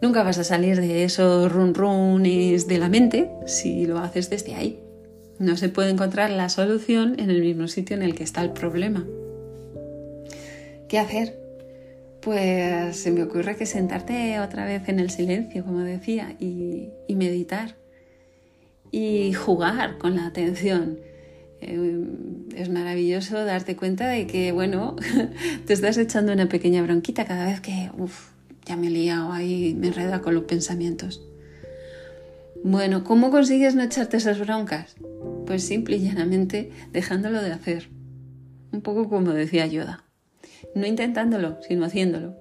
Nunca 0.00 0.22
vas 0.22 0.38
a 0.38 0.44
salir 0.44 0.80
de 0.80 1.04
esos 1.04 1.52
run 1.52 1.74
runs 1.74 2.66
de 2.66 2.78
la 2.78 2.88
mente 2.88 3.30
si 3.46 3.86
lo 3.86 3.98
haces 3.98 4.30
desde 4.30 4.54
ahí. 4.54 4.80
No 5.38 5.56
se 5.56 5.68
puede 5.68 5.90
encontrar 5.90 6.30
la 6.30 6.48
solución 6.48 7.18
en 7.18 7.30
el 7.30 7.40
mismo 7.42 7.68
sitio 7.68 7.96
en 7.96 8.02
el 8.02 8.14
que 8.14 8.24
está 8.24 8.42
el 8.42 8.50
problema. 8.50 9.06
¿Qué 10.88 10.98
hacer? 10.98 11.38
Pues 12.20 12.96
se 12.96 13.10
me 13.10 13.22
ocurre 13.22 13.56
que 13.56 13.64
sentarte 13.64 14.40
otra 14.40 14.64
vez 14.64 14.88
en 14.88 15.00
el 15.00 15.10
silencio, 15.10 15.64
como 15.64 15.80
decía, 15.80 16.34
y, 16.38 16.90
meditar. 17.08 17.76
Y 18.90 19.32
jugar 19.32 19.98
con 19.98 20.16
la 20.16 20.26
atención. 20.26 20.98
Eh, 21.60 22.04
es 22.56 22.68
maravilloso 22.70 23.44
darte 23.44 23.76
cuenta 23.76 24.08
de 24.08 24.26
que, 24.26 24.52
bueno, 24.52 24.96
te 25.66 25.72
estás 25.72 25.98
echando 25.98 26.32
una 26.32 26.48
pequeña 26.48 26.82
bronquita 26.82 27.24
cada 27.24 27.46
vez 27.46 27.60
que, 27.60 27.90
ya 28.64 28.76
me 28.76 28.88
he 28.88 28.90
liado 28.90 29.32
ahí, 29.32 29.74
me 29.74 29.88
enreda 29.88 30.20
con 30.20 30.34
los 30.34 30.44
pensamientos. 30.44 31.22
Bueno, 32.62 33.04
¿cómo 33.04 33.30
consigues 33.30 33.74
no 33.74 33.82
echarte 33.82 34.18
esas 34.18 34.38
broncas? 34.38 34.96
Pues 35.46 35.64
simple 35.64 35.96
y 35.96 36.00
llanamente 36.00 36.70
dejándolo 36.92 37.42
de 37.42 37.52
hacer. 37.52 37.88
Un 38.72 38.82
poco 38.82 39.08
como 39.08 39.32
decía 39.32 39.66
Yoda. 39.66 40.04
No 40.74 40.86
intentándolo, 40.86 41.58
sino 41.66 41.86
haciéndolo. 41.86 42.36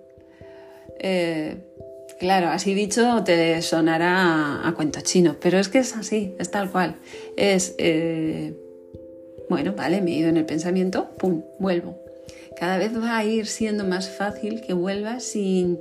Eh, 1.00 1.69
claro, 2.20 2.50
así 2.50 2.74
dicho 2.74 3.24
te 3.24 3.62
sonará 3.62 4.68
a, 4.68 4.74
cuento 4.76 5.02
chino, 5.02 5.38
pero 5.40 5.58
es 5.58 5.70
que 5.70 5.80
es 5.80 5.96
así, 5.96 6.36
es 6.40 6.52
tal 6.52 6.70
cual. 6.72 6.98
Es, 7.36 7.76
eh, 7.78 8.54
bueno, 9.50 9.74
vale, 9.76 10.02
me 10.02 10.12
he 10.12 10.20
ido 10.20 10.30
en 10.30 10.38
el 10.38 10.46
pensamiento, 10.46 11.10
pum, 11.18 11.44
vuelvo. 11.60 11.98
Cada 12.60 12.78
vez 12.78 12.96
va 12.96 13.18
a 13.18 13.26
ir 13.26 13.48
siendo 13.48 13.86
más 13.86 14.10
fácil 14.10 14.62
que 14.62 14.74
vuelvas 14.74 15.24
sin 15.24 15.80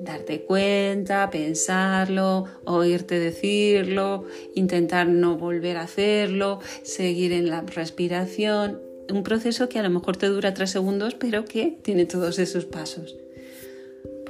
darte 0.00 0.42
cuenta, 0.42 1.30
pensarlo, 1.30 2.46
oírte 2.64 3.18
decirlo, 3.18 4.24
intentar 4.54 5.08
no 5.08 5.36
volver 5.36 5.76
a 5.76 5.82
hacerlo, 5.82 6.60
seguir 6.82 7.32
en 7.32 7.50
la 7.50 7.62
respiración. 7.62 8.80
Un 9.10 9.22
proceso 9.22 9.68
que 9.68 9.78
a 9.78 9.82
lo 9.82 9.90
mejor 9.90 10.16
te 10.16 10.26
dura 10.26 10.54
tres 10.54 10.70
segundos, 10.70 11.14
pero 11.14 11.44
que 11.44 11.78
tiene 11.82 12.06
todos 12.06 12.38
esos 12.38 12.64
pasos. 12.64 13.16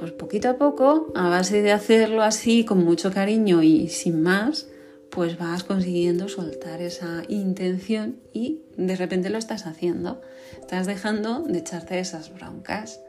Pues 0.01 0.13
poquito 0.13 0.49
a 0.49 0.57
poco, 0.57 1.11
a 1.13 1.29
base 1.29 1.61
de 1.61 1.71
hacerlo 1.71 2.23
así, 2.23 2.65
con 2.65 2.83
mucho 2.83 3.11
cariño 3.11 3.61
y 3.61 3.87
sin 3.87 4.23
más, 4.23 4.67
pues 5.11 5.37
vas 5.37 5.63
consiguiendo 5.63 6.27
soltar 6.27 6.81
esa 6.81 7.21
intención 7.27 8.15
y 8.33 8.63
de 8.77 8.95
repente 8.95 9.29
lo 9.29 9.37
estás 9.37 9.67
haciendo. 9.67 10.19
Estás 10.59 10.87
dejando 10.87 11.41
de 11.41 11.59
echarte 11.59 11.99
esas 11.99 12.33
broncas. 12.33 12.99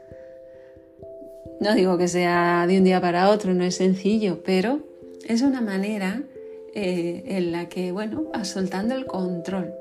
No 1.59 1.73
digo 1.73 1.97
que 1.97 2.07
sea 2.07 2.67
de 2.67 2.77
un 2.77 2.83
día 2.83 3.01
para 3.01 3.31
otro, 3.31 3.55
no 3.55 3.63
es 3.63 3.77
sencillo, 3.77 4.43
pero 4.43 4.87
es 5.27 5.41
una 5.41 5.61
manera 5.61 6.21
eh, 6.75 7.23
en 7.25 7.51
la 7.51 7.69
que, 7.69 7.91
bueno, 7.91 8.25
vas 8.31 8.49
soltando 8.49 8.93
el 8.93 9.07
control. 9.07 9.73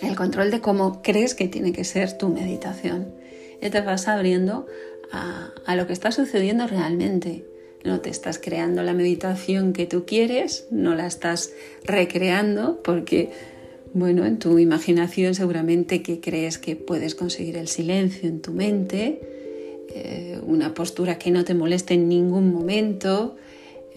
El 0.00 0.16
control 0.16 0.50
de 0.50 0.62
cómo 0.62 1.02
crees 1.02 1.34
que 1.34 1.46
tiene 1.46 1.74
que 1.74 1.84
ser 1.84 2.16
tu 2.16 2.30
meditación. 2.30 3.12
Y 3.60 3.68
te 3.68 3.80
vas 3.82 4.08
abriendo 4.08 4.66
a, 5.12 5.76
lo 5.76 5.86
que 5.86 5.92
está 5.92 6.12
sucediendo 6.12 6.66
realmente. 6.66 7.44
No 7.84 8.00
te 8.00 8.10
estás 8.10 8.38
creando 8.38 8.82
la 8.82 8.94
meditación 8.94 9.72
que 9.72 9.86
tú 9.86 10.04
quieres, 10.06 10.66
no 10.70 10.94
la 10.94 11.06
estás 11.06 11.52
recreando 11.84 12.82
porque, 12.82 13.30
bueno, 13.92 14.24
en 14.24 14.38
tu 14.38 14.58
imaginación 14.58 15.34
seguramente 15.34 16.02
que 16.02 16.20
crees 16.20 16.58
que 16.58 16.76
puedes 16.76 17.14
conseguir 17.14 17.56
el 17.56 17.68
silencio 17.68 18.28
en 18.28 18.40
tu 18.40 18.52
mente, 18.52 19.20
eh, 19.94 20.40
una 20.46 20.72
postura 20.72 21.18
que 21.18 21.30
no 21.30 21.44
te 21.44 21.54
moleste 21.54 21.94
en 21.94 22.08
ningún 22.08 22.52
momento, 22.52 23.36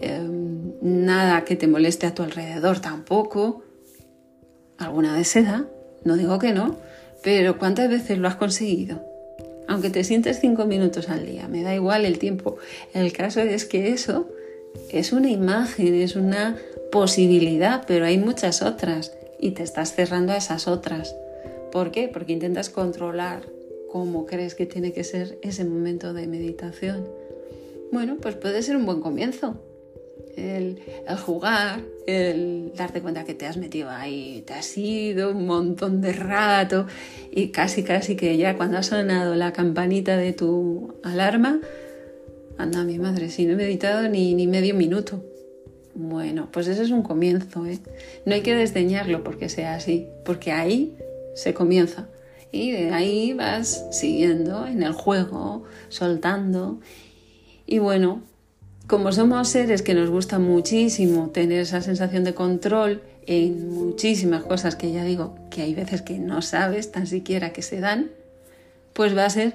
em, 0.00 0.72
nada 0.82 1.44
que 1.44 1.56
te 1.56 1.66
moleste 1.66 2.06
a 2.06 2.14
tu 2.14 2.22
alrededor 2.22 2.80
tampoco, 2.80 3.62
alguna 4.76 5.16
vez 5.16 5.28
se 5.28 5.42
da, 5.42 5.66
no 6.04 6.16
digo 6.16 6.38
que 6.38 6.52
no, 6.52 6.76
pero 7.22 7.58
¿cuántas 7.58 7.88
veces 7.88 8.18
lo 8.18 8.28
has 8.28 8.36
conseguido? 8.36 9.07
Aunque 9.68 9.90
te 9.90 10.02
sientes 10.02 10.40
cinco 10.40 10.64
minutos 10.64 11.10
al 11.10 11.26
día, 11.26 11.46
me 11.46 11.62
da 11.62 11.74
igual 11.74 12.06
el 12.06 12.18
tiempo. 12.18 12.56
El 12.94 13.12
caso 13.12 13.40
es 13.40 13.66
que 13.66 13.92
eso 13.92 14.26
es 14.90 15.12
una 15.12 15.30
imagen, 15.30 15.94
es 15.94 16.16
una 16.16 16.56
posibilidad, 16.90 17.84
pero 17.86 18.06
hay 18.06 18.16
muchas 18.16 18.62
otras 18.62 19.12
y 19.38 19.50
te 19.50 19.62
estás 19.62 19.94
cerrando 19.94 20.32
a 20.32 20.38
esas 20.38 20.68
otras. 20.68 21.14
¿Por 21.70 21.90
qué? 21.90 22.08
Porque 22.08 22.32
intentas 22.32 22.70
controlar 22.70 23.42
cómo 23.90 24.24
crees 24.24 24.54
que 24.54 24.64
tiene 24.64 24.92
que 24.92 25.04
ser 25.04 25.38
ese 25.42 25.66
momento 25.66 26.14
de 26.14 26.26
meditación. 26.26 27.06
Bueno, 27.92 28.16
pues 28.20 28.36
puede 28.36 28.62
ser 28.62 28.76
un 28.76 28.86
buen 28.86 29.00
comienzo. 29.00 29.60
El, 30.38 30.80
jugar, 31.24 31.80
el 32.06 32.72
darte 32.76 33.00
cuenta 33.02 33.24
que 33.24 33.34
te 33.34 33.46
has 33.46 33.56
metido 33.56 33.90
ahí, 33.90 34.42
te 34.46 34.54
has 34.54 34.76
ido 34.78 35.32
un 35.32 35.46
montón 35.46 36.00
de 36.00 36.12
rato 36.12 36.86
y 37.30 37.48
casi 37.48 37.82
casi 37.82 38.16
que 38.16 38.36
ya 38.36 38.56
cuando 38.56 38.78
ha 38.78 38.82
sonado 38.82 39.34
la 39.34 39.52
campanita 39.52 40.16
de 40.16 40.32
tu 40.32 40.94
alarma, 41.02 41.60
anda 42.56 42.84
mi 42.84 42.98
madre, 42.98 43.30
si 43.30 43.46
no 43.46 43.54
he 43.54 43.56
meditado 43.56 44.08
ni, 44.08 44.34
ni 44.34 44.46
medio 44.46 44.74
minuto. 44.74 45.24
Bueno, 45.94 46.48
pues 46.52 46.68
ese 46.68 46.82
es 46.84 46.90
un 46.90 47.02
comienzo, 47.02 47.66
¿eh? 47.66 47.80
No 48.24 48.34
hay 48.34 48.42
que 48.42 48.54
desdeñarlo 48.54 49.24
porque 49.24 49.48
sea 49.48 49.74
así, 49.74 50.06
porque 50.24 50.52
ahí 50.52 50.96
se 51.34 51.54
comienza 51.54 52.08
y 52.50 52.72
de 52.72 52.90
ahí 52.90 53.32
vas 53.34 53.86
siguiendo 53.90 54.66
en 54.66 54.82
el 54.82 54.92
juego, 54.92 55.64
soltando. 55.88 56.80
Y 57.66 57.78
bueno, 57.78 58.22
como 58.88 59.12
somos 59.12 59.48
seres 59.48 59.82
que 59.82 59.92
nos 59.92 60.08
gusta 60.08 60.38
muchísimo 60.38 61.28
tener 61.28 61.60
esa 61.60 61.82
sensación 61.82 62.24
de 62.24 62.32
control 62.32 63.02
en 63.26 63.70
muchísimas 63.70 64.42
cosas 64.44 64.76
que 64.76 64.90
ya 64.90 65.04
digo 65.04 65.36
que 65.50 65.60
hay 65.60 65.74
veces 65.74 66.00
que 66.00 66.18
no 66.18 66.40
sabes 66.40 66.90
tan 66.90 67.06
siquiera 67.06 67.52
que 67.52 67.60
se 67.60 67.80
dan, 67.80 68.10
pues 68.94 69.14
va 69.14 69.26
a 69.26 69.30
ser 69.30 69.52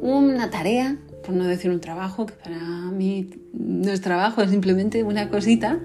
una 0.00 0.50
tarea, 0.50 0.96
por 1.24 1.32
no 1.32 1.44
decir 1.44 1.70
un 1.70 1.80
trabajo, 1.80 2.26
que 2.26 2.34
para 2.34 2.58
mí 2.58 3.30
no 3.52 3.92
es 3.92 4.00
trabajo, 4.00 4.42
es 4.42 4.50
simplemente 4.50 5.04
una 5.04 5.30
cosita, 5.30 5.78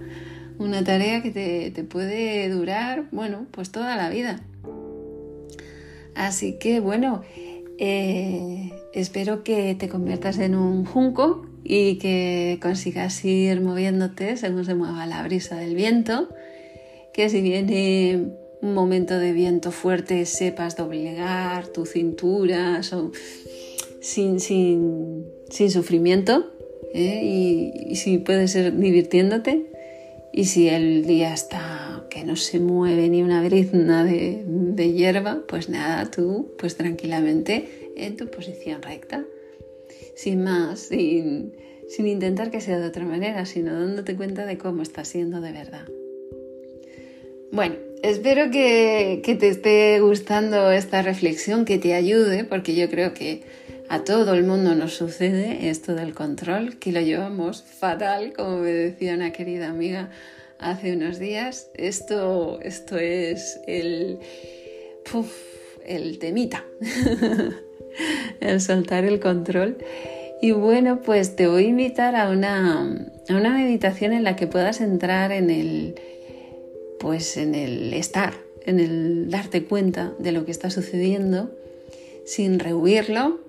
una 0.57 0.83
tarea 0.83 1.21
que 1.21 1.29
te, 1.29 1.69
te 1.69 1.83
puede 1.83 2.49
durar, 2.49 3.05
bueno, 3.11 3.45
pues 3.51 3.71
toda 3.71 3.95
la 3.95 4.09
vida. 4.09 4.41
Así 6.15 6.57
que 6.57 6.79
bueno, 6.79 7.21
eh, 7.77 8.71
espero 8.91 9.43
que 9.43 9.75
te 9.75 9.87
conviertas 9.87 10.39
en 10.39 10.55
un 10.55 10.83
junco 10.83 11.46
y 11.69 11.97
que 11.97 12.59
consigas 12.61 13.25
ir 13.25 13.59
moviéndote 13.59 14.37
según 14.37 14.63
se 14.63 14.73
mueva 14.73 15.05
la 15.05 15.21
brisa 15.23 15.57
del 15.57 15.75
viento, 15.75 16.29
que 17.13 17.29
si 17.29 17.41
viene 17.41 18.29
un 18.61 18.73
momento 18.73 19.19
de 19.19 19.33
viento 19.33 19.71
fuerte 19.71 20.25
sepas 20.25 20.77
doblegar 20.77 21.67
tu 21.67 21.85
cintura 21.85 22.81
sin, 23.99 24.39
sufrimiento 25.69 26.53
¿eh? 26.93 27.21
y, 27.21 27.95
si 27.95 28.17
puedes 28.19 28.51
ser 28.51 28.73
divirtiéndote 28.73 29.65
y 30.31 30.45
si 30.45 30.69
el 30.69 31.05
día 31.05 31.33
está 31.33 32.05
que 32.09 32.23
no 32.23 32.37
se 32.37 32.61
mueve 32.61 33.09
ni 33.09 33.23
una 33.23 33.43
brizna 33.43 34.05
de, 34.05 34.41
de 34.47 34.93
hierba, 34.93 35.43
pues 35.49 35.67
nada, 35.67 36.09
tú 36.09 36.53
pues 36.57 36.77
tranquilamente 36.77 37.91
en 37.97 38.15
tu 38.15 38.27
posición 38.29 38.81
recta, 38.81 39.25
sin 40.17 40.43
más, 40.43 40.79
sin, 40.79 41.53
sin 41.87 42.07
intentar 42.07 42.49
que 42.49 42.59
sea 42.59 42.79
de 42.79 42.87
otra 42.87 43.05
manera, 43.05 43.45
sino 43.45 43.79
dándote 43.79 44.15
cuenta 44.15 44.45
de 44.45 44.57
cómo 44.57 44.81
está 44.81 45.05
siendo 45.05 45.39
de 45.41 45.51
verdad. 45.51 45.85
Bueno, 47.51 47.75
espero 48.01 48.49
que, 48.51 49.21
que, 49.23 49.35
te 49.35 49.47
esté 49.47 50.01
gustando 50.01 50.71
esta 50.71 51.03
reflexión, 51.03 51.65
que 51.65 51.77
te 51.77 51.93
ayude, 51.93 52.43
porque 52.43 52.75
yo 52.75 52.89
creo 52.89 53.13
que 53.13 53.43
a 53.89 54.03
todo 54.03 54.33
el 54.33 54.43
mundo 54.43 54.73
nos 54.73 54.95
sucede 54.95 55.69
esto 55.69 55.93
del 55.93 56.15
control, 56.15 56.77
que 56.77 56.91
lo 56.91 56.99
llevamos 56.99 57.61
fatal, 57.61 58.33
como 58.33 58.57
me 58.57 58.71
decía 58.71 59.13
una 59.13 59.31
querida 59.31 59.69
amiga 59.69 60.09
hace 60.59 60.93
unos 60.93 61.19
días. 61.19 61.69
Esto, 61.75 62.59
esto 62.61 62.97
es 62.97 63.59
el, 63.67 64.19
el 65.85 66.19
temita, 66.19 66.65
el 68.39 68.61
soltar 68.61 69.05
el 69.05 69.19
control. 69.19 69.77
Y 70.41 70.51
bueno, 70.51 71.01
pues 71.01 71.35
te 71.35 71.47
voy 71.47 71.65
a 71.65 71.67
invitar 71.67 72.15
a 72.15 72.29
una, 72.29 72.81
a 73.27 73.33
una 73.35 73.49
meditación 73.53 74.13
en 74.13 74.23
la 74.23 74.35
que 74.35 74.47
puedas 74.47 74.81
entrar 74.81 75.31
en 75.31 75.49
el, 75.49 75.95
pues 76.99 77.37
en 77.37 77.55
el 77.55 77.93
estar, 77.93 78.33
en 78.65 78.79
el 78.79 79.31
darte 79.31 79.63
cuenta 79.63 80.13
de 80.19 80.31
lo 80.31 80.45
que 80.45 80.51
está 80.51 80.69
sucediendo, 80.69 81.51
sin 82.25 82.59
rehuirlo, 82.59 83.39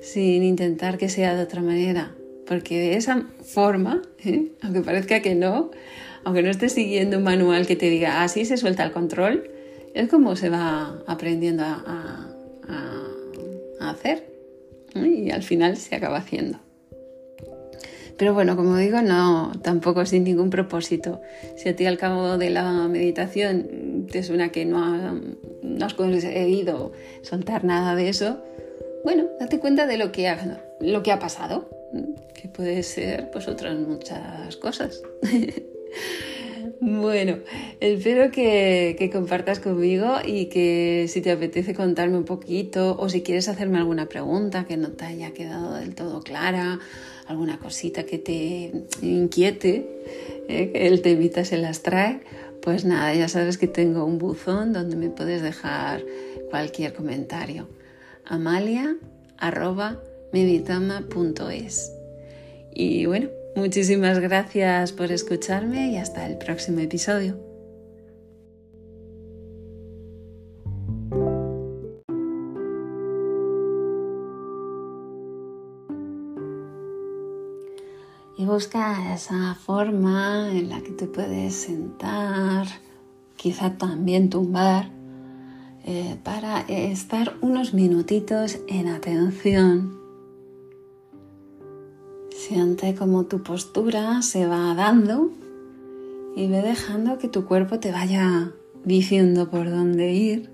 sin 0.00 0.44
intentar 0.44 0.96
que 0.96 1.08
sea 1.08 1.34
de 1.34 1.42
otra 1.42 1.60
manera. 1.60 2.14
Porque 2.46 2.78
de 2.78 2.96
esa 2.96 3.26
forma, 3.42 4.02
¿eh? 4.24 4.52
aunque 4.62 4.80
parezca 4.80 5.20
que 5.20 5.34
no, 5.34 5.70
aunque 6.24 6.42
no 6.42 6.50
estés 6.50 6.72
siguiendo 6.72 7.18
un 7.18 7.24
manual 7.24 7.66
que 7.66 7.76
te 7.76 7.90
diga 7.90 8.22
así 8.22 8.44
se 8.44 8.56
suelta 8.56 8.84
el 8.84 8.92
control, 8.92 9.50
es 9.94 10.08
como 10.08 10.36
se 10.36 10.48
va 10.48 11.02
aprendiendo 11.06 11.64
a, 11.64 12.27
hacer 13.80 14.26
y 14.94 15.30
al 15.30 15.42
final 15.42 15.76
se 15.76 15.96
acaba 15.96 16.18
haciendo. 16.18 16.58
Pero 18.16 18.34
bueno, 18.34 18.56
como 18.56 18.76
digo, 18.76 19.00
no, 19.00 19.52
tampoco 19.62 20.04
sin 20.04 20.24
ningún 20.24 20.50
propósito. 20.50 21.20
Si 21.56 21.68
a 21.68 21.76
ti 21.76 21.86
al 21.86 21.98
cabo 21.98 22.36
de 22.36 22.50
la 22.50 22.88
meditación 22.88 24.06
te 24.10 24.24
suena 24.24 24.48
que 24.50 24.64
no, 24.64 25.20
no 25.62 25.86
has 25.86 25.94
conseguido 25.94 26.92
soltar 27.22 27.64
nada 27.64 27.94
de 27.94 28.08
eso, 28.08 28.42
bueno, 29.04 29.28
date 29.38 29.60
cuenta 29.60 29.86
de 29.86 29.98
lo 29.98 30.10
que 30.10 30.26
ha, 30.26 30.60
lo 30.80 31.04
que 31.04 31.12
ha 31.12 31.20
pasado, 31.20 31.70
que 32.34 32.48
puede 32.48 32.82
ser 32.82 33.30
pues 33.30 33.46
otras 33.46 33.78
muchas 33.78 34.56
cosas. 34.56 35.00
Bueno, 36.90 37.38
espero 37.80 38.30
que, 38.30 39.10
compartas 39.12 39.60
conmigo 39.60 40.16
y 40.24 40.46
que 40.46 41.04
si 41.08 41.20
te 41.20 41.30
apetece 41.30 41.74
contarme 41.74 42.16
un 42.16 42.24
poquito 42.24 42.96
o 42.98 43.10
si 43.10 43.22
quieres 43.22 43.48
hacerme 43.48 43.76
alguna 43.76 44.06
pregunta 44.06 44.64
que 44.64 44.78
no 44.78 44.92
te 44.92 45.04
haya 45.04 45.32
quedado 45.32 45.74
del 45.74 45.94
todo 45.94 46.22
clara, 46.22 46.78
alguna 47.26 47.58
cosita 47.58 48.04
que 48.04 48.16
te 48.16 48.72
inquiete, 49.02 49.86
¿eh? 50.48 50.70
que 50.72 50.86
el 50.86 51.02
temita 51.02 51.44
se 51.44 51.58
las 51.58 51.82
trae, 51.82 52.20
pues 52.62 52.86
nada, 52.86 53.14
ya 53.14 53.28
sabes 53.28 53.58
que 53.58 53.66
tengo 53.66 54.06
un 54.06 54.16
buzón 54.16 54.72
donde 54.72 54.96
me 54.96 55.10
puedes 55.10 55.42
dejar 55.42 56.02
cualquier 56.48 56.94
comentario. 56.94 57.68
Amalia 58.24 58.96
Y 62.74 63.06
bueno, 63.06 63.28
Muchísimas 63.56 64.18
gracias 64.20 64.92
por 64.92 65.10
escucharme 65.10 65.90
y 65.90 65.96
hasta 65.96 66.26
el 66.26 66.38
próximo 66.38 66.80
episodio. 66.80 67.36
Y 78.36 78.44
busca 78.44 79.12
esa 79.12 79.56
forma 79.56 80.48
en 80.52 80.68
la 80.68 80.80
que 80.80 80.92
te 80.92 81.06
puedes 81.06 81.54
sentar, 81.54 82.66
quizá 83.36 83.76
también 83.76 84.30
tumbar, 84.30 84.90
eh, 85.84 86.16
para 86.22 86.60
estar 86.60 87.34
unos 87.40 87.74
minutitos 87.74 88.58
en 88.68 88.88
atención 88.88 89.97
Siente 92.48 92.94
como 92.94 93.26
tu 93.26 93.42
postura 93.42 94.22
se 94.22 94.46
va 94.46 94.74
dando 94.74 95.30
y 96.34 96.46
ve 96.46 96.62
dejando 96.62 97.18
que 97.18 97.28
tu 97.28 97.44
cuerpo 97.44 97.78
te 97.78 97.92
vaya 97.92 98.54
diciendo 98.86 99.50
por 99.50 99.68
dónde 99.68 100.14
ir. 100.14 100.50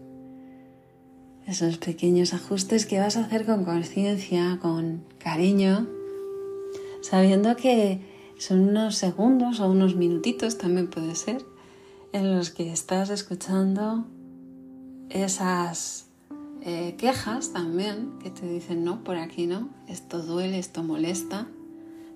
Esos 1.47 1.79
pequeños 1.79 2.35
ajustes 2.35 2.85
que 2.85 2.99
vas 2.99 3.17
a 3.17 3.21
hacer 3.21 3.47
con 3.47 3.65
conciencia, 3.65 4.59
con 4.61 5.05
cariño, 5.19 5.87
sabiendo 7.01 7.55
que 7.55 8.01
son 8.39 8.71
unos 8.71 8.97
segundos 8.97 9.61
o 9.61 9.71
unos 9.71 9.95
minutitos 9.95 10.59
también 10.59 10.89
puede 10.89 11.15
ser 11.15 11.45
en 12.13 12.37
los 12.37 12.51
que 12.51 12.73
estás 12.73 13.09
escuchando 13.09 14.05
esas 15.11 16.07
eh, 16.63 16.97
quejas 16.99 17.53
también 17.53 18.19
que 18.21 18.31
te 18.31 18.49
dicen 18.49 18.83
no, 18.83 19.05
por 19.05 19.15
aquí 19.15 19.47
no, 19.47 19.69
esto 19.87 20.21
duele, 20.25 20.59
esto 20.59 20.83
molesta 20.83 21.47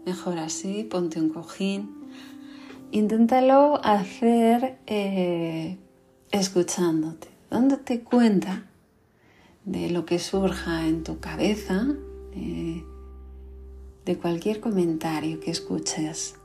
mejor 0.06 0.38
así, 0.38 0.84
ponte 0.84 1.20
un 1.20 1.30
cojín. 1.30 1.94
Inténtalo 2.90 3.80
hacer 3.84 4.78
eh, 4.86 5.76
escuchándote, 6.30 7.28
dándote 7.50 8.02
cuenta 8.02 8.64
de 9.64 9.90
lo 9.90 10.06
que 10.06 10.18
surja 10.18 10.86
en 10.86 11.02
tu 11.02 11.20
cabeza, 11.20 11.86
de 12.34 14.18
cualquier 14.18 14.60
comentario 14.60 15.38
que 15.40 15.50
escuches. 15.50 16.36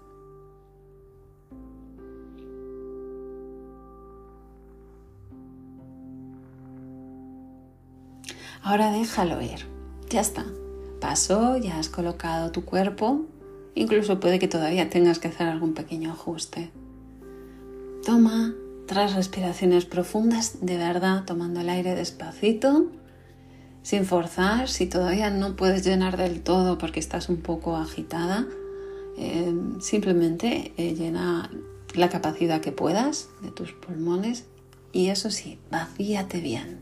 Ahora 8.61 8.91
déjalo 8.91 9.41
ir. 9.41 9.65
Ya 10.09 10.21
está. 10.21 10.45
Pasó, 11.01 11.57
ya 11.57 11.79
has 11.79 11.89
colocado 11.89 12.51
tu 12.51 12.63
cuerpo 12.63 13.25
Incluso 13.75 14.19
puede 14.19 14.39
que 14.39 14.47
todavía 14.47 14.89
tengas 14.89 15.19
que 15.19 15.27
hacer 15.27 15.47
algún 15.47 15.73
pequeño 15.73 16.11
ajuste. 16.11 16.71
Toma 18.05 18.53
tres 18.87 19.15
respiraciones 19.15 19.85
profundas, 19.85 20.57
de 20.61 20.77
verdad, 20.77 21.23
tomando 21.25 21.61
el 21.61 21.69
aire 21.69 21.95
despacito, 21.95 22.87
sin 23.81 24.05
forzar. 24.05 24.69
Si 24.69 24.85
todavía 24.85 25.29
no 25.29 25.55
puedes 25.55 25.83
llenar 25.85 26.17
del 26.17 26.41
todo 26.41 26.77
porque 26.77 26.99
estás 26.99 27.29
un 27.29 27.37
poco 27.37 27.77
agitada, 27.77 28.45
eh, 29.17 29.53
simplemente 29.79 30.73
eh, 30.77 30.95
llena 30.95 31.49
la 31.93 32.09
capacidad 32.09 32.61
que 32.61 32.71
puedas 32.71 33.29
de 33.41 33.51
tus 33.51 33.71
pulmones 33.71 34.45
y 34.91 35.09
eso 35.09 35.31
sí, 35.31 35.59
vacíate 35.71 36.39
bien, 36.39 36.79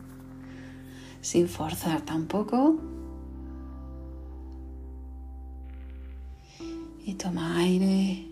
sin 1.22 1.48
forzar 1.48 2.02
tampoco 2.02 2.80
y 7.06 7.16
toma 7.16 7.58
aire 7.58 8.28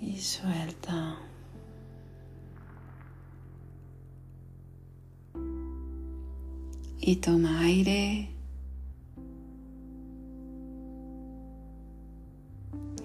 y 0.00 0.18
suelta. 0.18 1.16
Y 7.00 7.16
toma 7.16 7.60
aire 7.60 8.30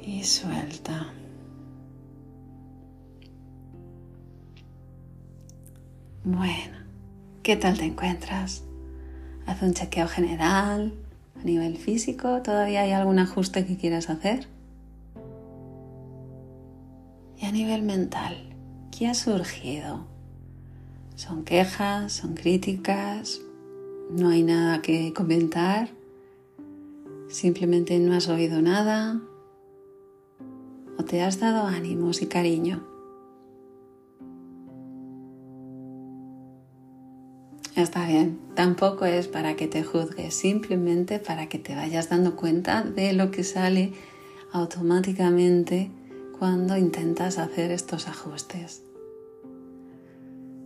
y 0.02 0.24
suelta. 0.24 1.14
Bueno, 6.24 6.78
¿qué 7.44 7.56
tal 7.58 7.78
te 7.78 7.86
encuentras? 7.86 8.64
Haz 9.46 9.62
un 9.62 9.74
chequeo 9.74 10.08
general 10.08 10.94
a 11.40 11.44
nivel 11.44 11.78
físico, 11.78 12.42
¿todavía 12.42 12.82
hay 12.82 12.92
algún 12.92 13.20
ajuste 13.20 13.66
que 13.66 13.78
quieras 13.78 14.10
hacer? 14.10 14.48
Y 17.38 17.46
a 17.46 17.52
nivel 17.52 17.84
mental, 17.84 18.36
¿qué 18.92 19.08
ha 19.08 19.14
surgido? 19.14 20.06
¿Son 21.16 21.46
quejas? 21.46 22.12
¿Son 22.12 22.34
críticas? 22.34 23.42
¿No 24.12 24.30
hay 24.30 24.44
nada 24.44 24.82
que 24.82 25.14
comentar? 25.14 25.90
¿Simplemente 27.30 27.98
no 28.00 28.14
has 28.14 28.28
oído 28.28 28.62
nada? 28.62 29.22
¿O 30.98 31.04
te 31.04 31.22
has 31.22 31.40
dado 31.40 31.68
ánimos 31.68 32.22
y 32.22 32.28
cariño? 32.28 32.89
Está 37.80 38.06
bien, 38.06 38.38
tampoco 38.56 39.06
es 39.06 39.30
para 39.30 39.56
que 39.56 39.66
te 39.66 39.86
juzgues, 39.86 40.34
simplemente 40.34 41.18
para 41.18 41.48
que 41.48 41.60
te 41.60 41.76
vayas 41.76 42.10
dando 42.10 42.36
cuenta 42.36 42.84
de 42.84 43.14
lo 43.14 43.32
que 43.32 43.46
sale 43.46 43.94
automáticamente 44.52 45.90
cuando 46.38 46.76
intentas 46.76 47.38
hacer 47.38 47.72
estos 47.72 48.10
ajustes. 48.10 48.84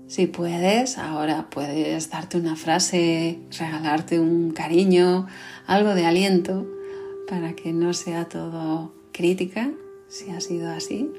Si 0.07 0.25
puedes, 0.25 0.97
ahora 0.97 1.51
puedes 1.51 2.09
darte 2.09 2.39
una 2.39 2.55
frase, 2.55 3.39
regalarte 3.59 4.19
un 4.19 4.49
cariño, 4.49 5.27
algo 5.67 5.93
de 5.93 6.07
aliento, 6.07 6.65
para 7.29 7.53
que 7.53 7.73
no 7.73 7.93
sea 7.93 8.27
todo 8.27 8.91
crítica, 9.11 9.69
si 10.07 10.31
ha 10.31 10.41
sido 10.41 10.71
así, 10.71 11.11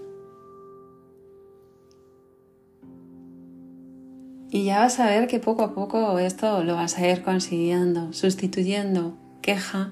Y 4.54 4.62
ya 4.62 4.78
vas 4.78 5.00
a 5.00 5.06
ver 5.06 5.26
que 5.26 5.40
poco 5.40 5.64
a 5.64 5.74
poco 5.74 6.16
esto 6.20 6.62
lo 6.62 6.76
vas 6.76 6.96
a 6.96 7.08
ir 7.08 7.22
consiguiendo, 7.22 8.12
sustituyendo 8.12 9.18
queja 9.42 9.90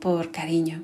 por 0.00 0.32
cariño. 0.32 0.82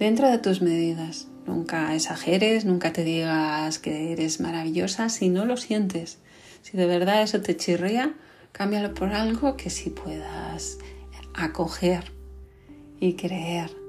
dentro 0.00 0.28
de 0.28 0.38
tus 0.38 0.62
medidas. 0.62 1.28
Nunca 1.46 1.94
exageres, 1.94 2.64
nunca 2.64 2.92
te 2.92 3.04
digas 3.04 3.78
que 3.78 4.10
eres 4.12 4.40
maravillosa 4.40 5.08
si 5.08 5.28
no 5.28 5.44
lo 5.44 5.56
sientes. 5.56 6.18
Si 6.62 6.76
de 6.76 6.86
verdad 6.86 7.22
eso 7.22 7.40
te 7.40 7.56
chirría, 7.56 8.14
cámbialo 8.50 8.92
por 8.92 9.12
algo 9.12 9.56
que 9.56 9.70
sí 9.70 9.90
puedas 9.90 10.78
acoger 11.34 12.10
y 12.98 13.14
creer. 13.14 13.83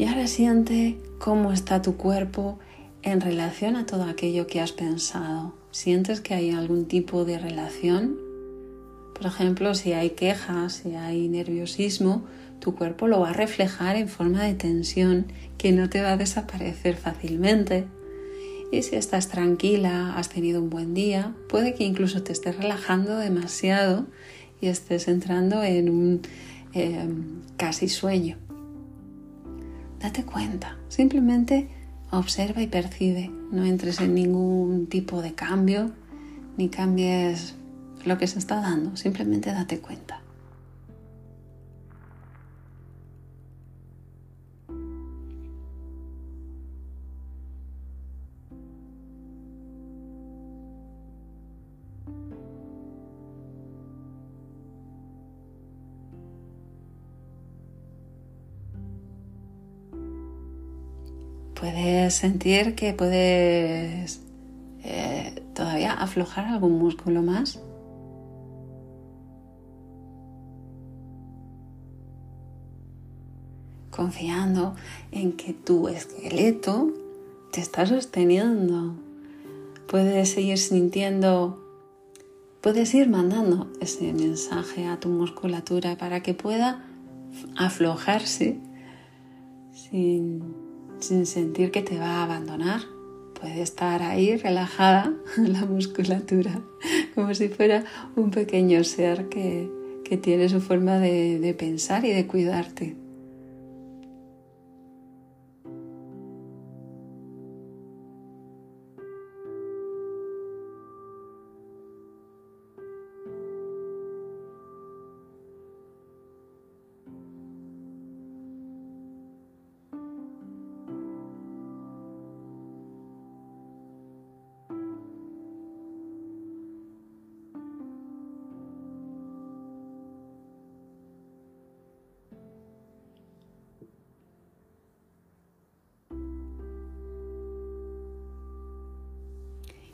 Y 0.00 0.06
ahora 0.06 0.28
siente 0.28 0.96
cómo 1.18 1.52
está 1.52 1.82
tu 1.82 1.98
cuerpo 1.98 2.58
en 3.02 3.20
relación 3.20 3.76
a 3.76 3.84
todo 3.84 4.04
aquello 4.04 4.46
que 4.46 4.58
has 4.58 4.72
pensado. 4.72 5.52
¿Sientes 5.72 6.22
que 6.22 6.32
hay 6.32 6.52
algún 6.52 6.86
tipo 6.86 7.26
de 7.26 7.38
relación? 7.38 8.16
Por 9.14 9.26
ejemplo, 9.26 9.74
si 9.74 9.92
hay 9.92 10.08
quejas, 10.08 10.72
si 10.72 10.94
hay 10.94 11.28
nerviosismo, 11.28 12.24
tu 12.60 12.74
cuerpo 12.74 13.08
lo 13.08 13.20
va 13.20 13.28
a 13.28 13.34
reflejar 13.34 13.96
en 13.96 14.08
forma 14.08 14.42
de 14.42 14.54
tensión 14.54 15.26
que 15.58 15.70
no 15.72 15.90
te 15.90 16.00
va 16.00 16.12
a 16.12 16.16
desaparecer 16.16 16.96
fácilmente. 16.96 17.84
Y 18.72 18.84
si 18.84 18.96
estás 18.96 19.28
tranquila, 19.28 20.14
has 20.16 20.30
tenido 20.30 20.62
un 20.62 20.70
buen 20.70 20.94
día, 20.94 21.34
puede 21.46 21.74
que 21.74 21.84
incluso 21.84 22.22
te 22.22 22.32
estés 22.32 22.56
relajando 22.56 23.18
demasiado 23.18 24.06
y 24.62 24.68
estés 24.68 25.08
entrando 25.08 25.62
en 25.62 25.90
un 25.90 26.22
eh, 26.72 27.06
casi 27.58 27.90
sueño 27.90 28.38
date 30.00 30.24
cuenta, 30.24 30.76
simplemente 30.88 31.68
observa 32.10 32.62
y 32.62 32.66
percibe, 32.66 33.30
no 33.52 33.64
entres 33.64 34.00
en 34.00 34.14
ningún 34.14 34.86
tipo 34.86 35.22
de 35.22 35.34
cambio 35.34 35.92
ni 36.56 36.68
cambies 36.68 37.54
lo 38.04 38.18
que 38.18 38.26
se 38.26 38.38
está 38.38 38.60
dando, 38.60 38.96
simplemente 38.96 39.52
date 39.52 39.78
cuenta. 39.78 40.19
Sentir 62.10 62.74
que 62.74 62.92
puedes 62.92 64.20
eh, 64.82 65.42
todavía 65.54 65.92
aflojar 65.92 66.46
algún 66.46 66.78
músculo 66.78 67.22
más. 67.22 67.60
Confiando 73.90 74.74
en 75.12 75.32
que 75.32 75.52
tu 75.52 75.88
esqueleto 75.88 76.92
te 77.52 77.60
está 77.60 77.86
sosteniendo. 77.86 78.94
Puedes 79.86 80.30
seguir 80.30 80.58
sintiendo, 80.58 81.62
puedes 82.60 82.94
ir 82.94 83.08
mandando 83.08 83.70
ese 83.80 84.12
mensaje 84.12 84.86
a 84.86 84.98
tu 84.98 85.08
musculatura 85.08 85.96
para 85.96 86.22
que 86.22 86.34
pueda 86.34 86.84
aflojarse 87.56 88.58
sin 89.72 90.69
sin 91.00 91.26
sentir 91.26 91.70
que 91.70 91.82
te 91.82 91.98
va 91.98 92.18
a 92.18 92.22
abandonar. 92.24 92.82
Puede 93.40 93.62
estar 93.62 94.02
ahí 94.02 94.36
relajada 94.36 95.12
la 95.36 95.64
musculatura, 95.66 96.60
como 97.14 97.34
si 97.34 97.48
fuera 97.48 97.84
un 98.16 98.30
pequeño 98.30 98.84
ser 98.84 99.28
que, 99.28 99.78
tiene 100.22 100.48
su 100.48 100.60
forma 100.60 100.98
de 100.98 101.54
pensar 101.56 102.04
y 102.04 102.12
de 102.12 102.26
cuidarte. 102.26 102.96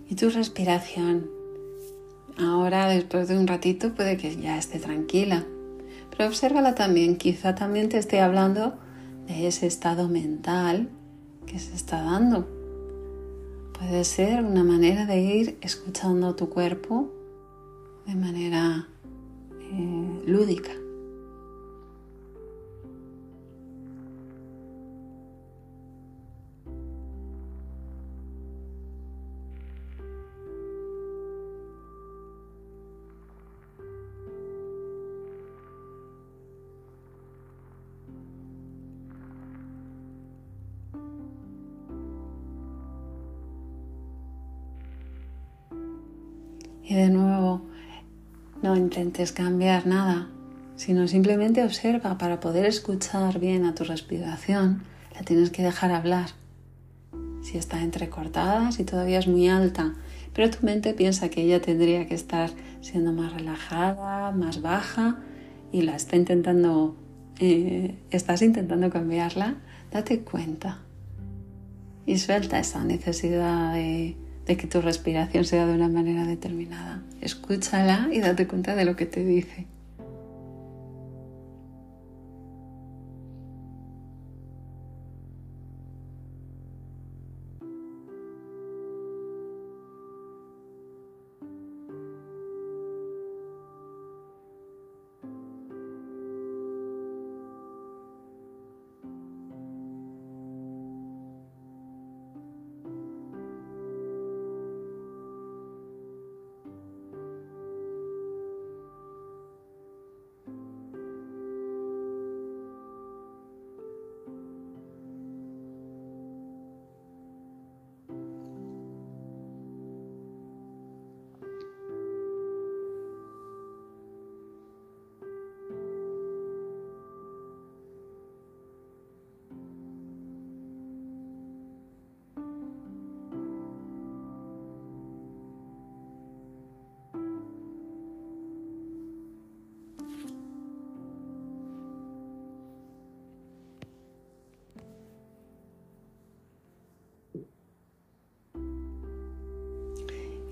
Y 0.09 0.14
tu 0.14 0.31
respiración. 0.31 1.31
Ahora, 2.38 2.88
después 2.88 3.29
de 3.29 3.38
un 3.38 3.47
ratito, 3.47 3.95
puede 3.95 4.16
que 4.16 4.37
ya 4.37 4.59
esté 4.59 4.79
tranquila. 4.79 5.45
Pero 6.11 6.29
obsérvala 6.29 6.75
también. 6.75 7.16
Quizá 7.16 7.55
también 7.55 7.88
te 7.88 7.99
esté 7.99 8.21
hablando 8.21 8.75
de 9.27 9.47
ese 9.47 9.66
estado 9.66 10.09
mental 10.09 10.88
que 11.47 11.59
se 11.59 11.75
está 11.75 12.03
dando. 12.03 12.47
Puede 13.79 14.05
ser 14.05 14.42
una 14.45 14.64
manera 14.64 15.07
de 15.07 15.21
ir 15.21 15.59
escuchando 15.61 16.35
tu 16.35 16.49
cuerpo 16.49 17.12
de 18.07 18.14
manera 18.14 18.88
eh, 19.61 20.23
lúdica. 20.27 20.73
Y 46.88 46.94
de 46.94 47.11
nuevo, 47.11 47.62
no 48.62 48.77
intentes 48.77 49.33
cambiar 49.33 49.88
nada, 49.88 50.29
sino 50.77 51.09
simplemente 51.09 51.64
observa 51.64 52.16
para 52.16 52.38
poder 52.38 52.64
escuchar 52.64 53.40
bien 53.40 53.64
a 53.64 53.75
tu 53.75 53.83
respiración. 53.83 54.85
La 55.12 55.22
tienes 55.22 55.51
que 55.51 55.64
dejar 55.64 55.90
hablar. 55.90 56.29
Si 57.42 57.59
está 57.59 57.83
entrecortada, 57.83 58.70
si 58.70 58.85
todavía 58.85 59.18
es 59.18 59.27
muy 59.27 59.49
alta, 59.49 59.94
pero 60.33 60.49
tu 60.49 60.64
mente 60.64 60.94
piensa 60.94 61.29
que 61.29 61.42
ella 61.42 61.61
tendría 61.61 62.07
que 62.07 62.14
estar 62.14 62.51
siendo 62.81 63.12
más 63.12 63.33
relajada, 63.33 64.31
más 64.31 64.62
baja 64.62 65.18
y 65.72 65.83
la 65.83 65.96
está 65.96 66.14
intentando, 66.14 66.94
eh, 67.40 67.99
estás 68.11 68.42
intentando 68.42 68.90
cambiarla, 68.90 69.57
date 69.90 70.20
cuenta 70.20 70.79
y 72.07 72.18
suelta 72.18 72.61
esa 72.61 72.85
necesidad 72.85 73.72
de 73.75 74.16
de 74.47 74.57
que 74.57 74.67
tu 74.67 74.81
respiración 74.81 75.45
sea 75.45 75.67
de 75.67 75.75
una 75.75 75.89
manera 75.89 76.25
determinada. 76.25 77.03
Escúchala 77.21 78.09
y 78.13 78.21
date 78.21 78.47
cuenta 78.47 78.75
de 78.75 78.85
lo 78.85 78.97
que 78.97 79.07
te 79.07 79.25
dice. 79.25 79.67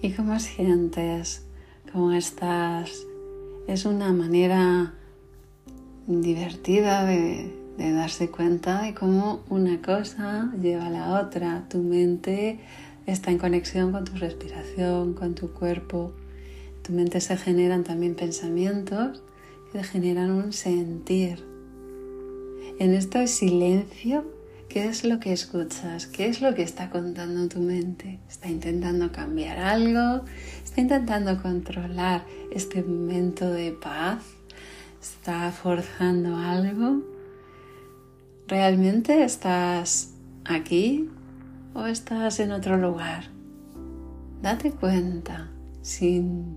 ¿Y 0.04 0.10
cómo 0.10 0.38
sientes? 0.38 1.46
¿Cómo 1.90 2.12
estás? 2.12 3.06
Es 3.66 3.86
una 3.86 4.12
manera 4.12 4.92
divertida 6.06 7.06
de, 7.06 7.50
darse 7.78 8.28
cuenta 8.30 8.82
de 8.82 8.92
cómo 8.92 9.42
una 9.48 9.80
cosa 9.80 10.52
lleva 10.60 10.88
a 10.88 10.90
la 10.90 11.22
otra. 11.22 11.64
Tu 11.70 11.78
mente 11.78 12.60
está 13.06 13.30
en 13.30 13.38
conexión 13.38 13.92
con 13.92 14.04
tu 14.04 14.14
respiración, 14.16 15.14
con 15.14 15.34
tu 15.34 15.54
cuerpo. 15.54 16.12
Tu 16.82 16.92
mente 16.92 17.22
se 17.22 17.38
generan 17.38 17.82
también 17.82 18.14
pensamientos 18.14 19.22
que 19.72 19.82
generan 19.84 20.32
un 20.32 20.52
sentir. 20.52 21.42
En 22.78 22.92
este 22.92 23.26
silencio 23.26 24.33
¿Qué 24.74 24.88
es 24.88 25.04
lo 25.04 25.20
que 25.20 25.32
escuchas? 25.32 26.08
¿Qué 26.08 26.26
es 26.26 26.40
lo 26.40 26.52
que 26.56 26.62
está 26.62 26.90
contando 26.90 27.46
tu 27.46 27.60
mente? 27.60 28.18
¿Está 28.28 28.48
intentando 28.48 29.12
cambiar 29.12 29.56
algo? 29.56 30.24
¿Está 30.64 30.80
intentando 30.80 31.40
controlar 31.40 32.24
este 32.52 32.82
momento 32.82 33.52
de 33.52 33.70
paz? 33.70 34.24
¿Está 35.00 35.52
forzando 35.52 36.36
algo? 36.36 37.04
¿Realmente 38.48 39.22
estás 39.22 40.14
aquí 40.44 41.08
o 41.72 41.86
estás 41.86 42.40
en 42.40 42.50
otro 42.50 42.76
lugar? 42.76 43.26
Date 44.42 44.72
cuenta, 44.72 45.52
sin 45.82 46.56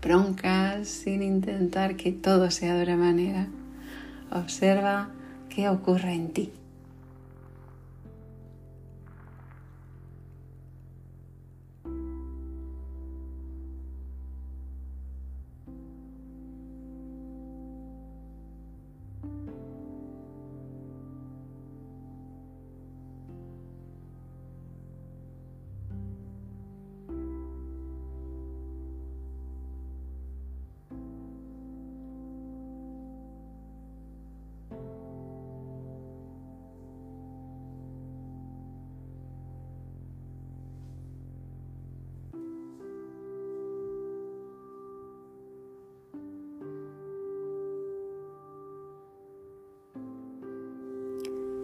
broncas, 0.00 0.88
sin 0.88 1.22
intentar 1.22 1.96
que 1.96 2.10
todo 2.10 2.50
sea 2.50 2.74
de 2.74 2.84
otra 2.84 2.96
manera. 2.96 3.48
Observa 4.30 5.10
qué 5.50 5.68
ocurre 5.68 6.14
en 6.14 6.32
ti. 6.32 6.52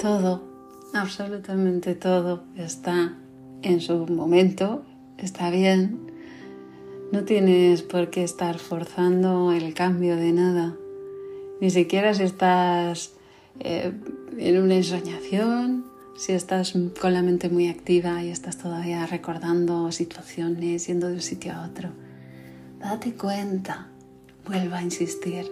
Todo, 0.07 0.41
absolutamente 0.95 1.97
todo 1.97 2.45
está 2.55 3.17
en 3.63 3.81
su 3.81 4.07
momento, 4.07 4.85
está 5.19 5.51
bien. 5.51 6.13
No 7.11 7.25
tienes 7.25 7.83
por 7.83 8.11
qué 8.11 8.23
estar 8.23 8.61
forzando 8.61 9.51
el 9.51 9.75
cambio 9.75 10.15
de 10.15 10.31
nada, 10.31 10.77
ni 11.61 11.71
siquiera 11.71 12.15
si 12.15 12.23
estás 12.23 13.15
eh, 13.59 13.93
en 14.39 14.63
una 14.63 14.77
ensoñación, 14.77 15.87
si 16.17 16.35
estás 16.35 16.75
con 17.01 17.13
la 17.13 17.23
mente 17.23 17.49
muy 17.49 17.67
activa 17.67 18.23
y 18.23 18.29
estás 18.29 18.59
todavía 18.59 19.05
recordando 19.07 19.91
situaciones, 19.91 20.87
yendo 20.87 21.09
de 21.09 21.15
un 21.15 21.21
sitio 21.21 21.53
a 21.53 21.67
otro. 21.67 21.89
Date 22.79 23.15
cuenta, 23.15 23.89
vuelva 24.47 24.79
a 24.79 24.83
insistir, 24.85 25.51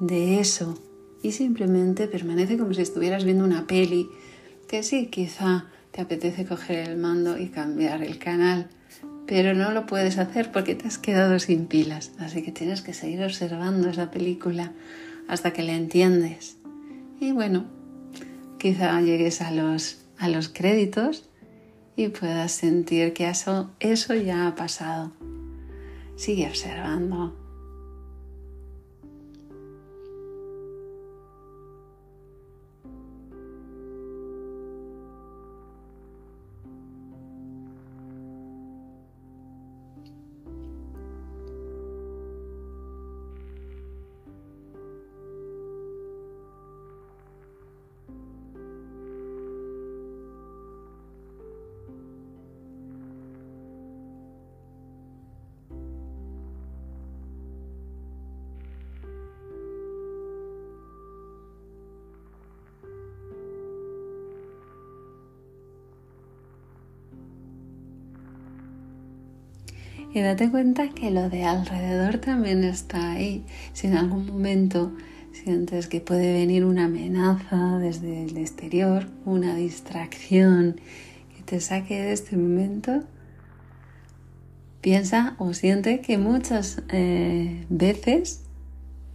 de 0.00 0.38
eso 0.38 0.78
y 1.24 1.32
simplemente 1.32 2.06
permanece 2.06 2.58
como 2.58 2.74
si 2.74 2.82
estuvieras 2.82 3.24
viendo 3.24 3.44
una 3.44 3.66
peli 3.66 4.10
que 4.68 4.82
sí, 4.82 5.06
quizá 5.06 5.64
te 5.90 6.02
apetece 6.02 6.44
coger 6.44 6.90
el 6.90 6.98
mando 6.98 7.38
y 7.38 7.48
cambiar 7.48 8.02
el 8.02 8.18
canal, 8.18 8.68
pero 9.26 9.54
no 9.54 9.72
lo 9.72 9.86
puedes 9.86 10.18
hacer 10.18 10.52
porque 10.52 10.74
te 10.74 10.86
has 10.86 10.98
quedado 10.98 11.38
sin 11.38 11.66
pilas, 11.66 12.12
así 12.18 12.42
que 12.42 12.52
tienes 12.52 12.82
que 12.82 12.92
seguir 12.92 13.22
observando 13.22 13.88
esa 13.88 14.10
película 14.10 14.72
hasta 15.26 15.54
que 15.54 15.62
la 15.62 15.72
entiendes. 15.72 16.58
Y 17.18 17.32
bueno, 17.32 17.64
quizá 18.58 19.00
llegues 19.00 19.40
a 19.40 19.50
los, 19.50 20.04
a 20.18 20.28
los 20.28 20.50
créditos 20.50 21.30
y 21.96 22.08
puedas 22.08 22.52
sentir 22.52 23.14
que 23.14 23.30
eso, 23.30 23.70
eso 23.80 24.14
ya 24.14 24.46
ha 24.46 24.54
pasado. 24.54 25.12
Sigue 26.16 26.46
observando, 26.46 27.43
Y 70.14 70.20
date 70.20 70.48
cuenta 70.48 70.90
que 70.90 71.10
lo 71.10 71.28
de 71.28 71.42
alrededor 71.42 72.18
también 72.18 72.62
está 72.62 73.10
ahí. 73.10 73.44
Si 73.72 73.88
en 73.88 73.96
algún 73.96 74.26
momento 74.26 74.92
sientes 75.32 75.88
que 75.88 76.00
puede 76.00 76.32
venir 76.32 76.64
una 76.64 76.84
amenaza 76.84 77.78
desde 77.78 78.24
el 78.24 78.36
exterior, 78.36 79.08
una 79.24 79.56
distracción 79.56 80.80
que 81.36 81.42
te 81.42 81.60
saque 81.60 82.00
de 82.00 82.12
este 82.12 82.36
momento, 82.36 83.02
piensa 84.80 85.34
o 85.38 85.52
siente 85.52 86.00
que 86.00 86.16
muchas 86.16 86.80
eh, 86.90 87.66
veces 87.68 88.42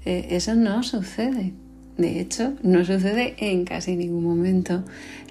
eh, 0.03 0.27
eso 0.31 0.53
no 0.55 0.83
sucede. 0.83 1.53
De 1.97 2.19
hecho, 2.19 2.55
no 2.61 2.83
sucede 2.83 3.35
en 3.37 3.63
casi 3.63 3.95
ningún 3.95 4.25
momento. 4.25 4.83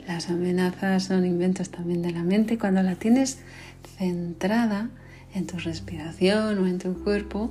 Las 0.06 0.30
amenazas 0.30 1.04
son 1.04 1.26
inventos 1.26 1.68
también 1.68 2.00
de 2.00 2.12
la 2.12 2.22
mente. 2.22 2.56
Cuando 2.56 2.82
la 2.82 2.94
tienes 2.94 3.40
centrada, 3.98 4.88
en 5.34 5.46
tu 5.46 5.58
respiración 5.58 6.58
o 6.58 6.66
en 6.66 6.78
tu 6.78 7.02
cuerpo, 7.02 7.50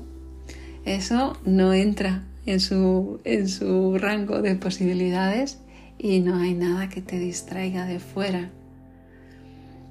eso 0.86 1.38
no 1.46 1.74
entra 1.74 2.24
en 2.46 2.60
su, 2.60 3.20
en 3.24 3.50
su 3.50 3.98
rango 3.98 4.42
de 4.42 4.56
posibilidades 4.56 5.60
y 5.98 6.20
no 6.20 6.38
hay 6.38 6.54
nada 6.54 6.90
que 6.90 7.02
te 7.02 7.20
distraiga 7.20 7.86
de 7.86 8.00
fuera. 8.00 8.50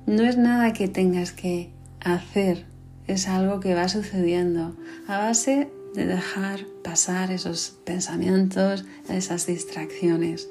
No 0.06 0.22
es 0.22 0.36
nada 0.36 0.72
que 0.72 0.88
tengas 0.88 1.32
que 1.32 1.70
hacer, 2.00 2.64
es 3.06 3.28
algo 3.28 3.60
que 3.60 3.74
va 3.74 3.88
sucediendo 3.88 4.76
a 5.06 5.18
base 5.18 5.68
de 5.94 6.06
dejar 6.06 6.60
pasar 6.84 7.30
esos 7.30 7.78
pensamientos, 7.84 8.84
esas 9.08 9.46
distracciones. 9.46 10.48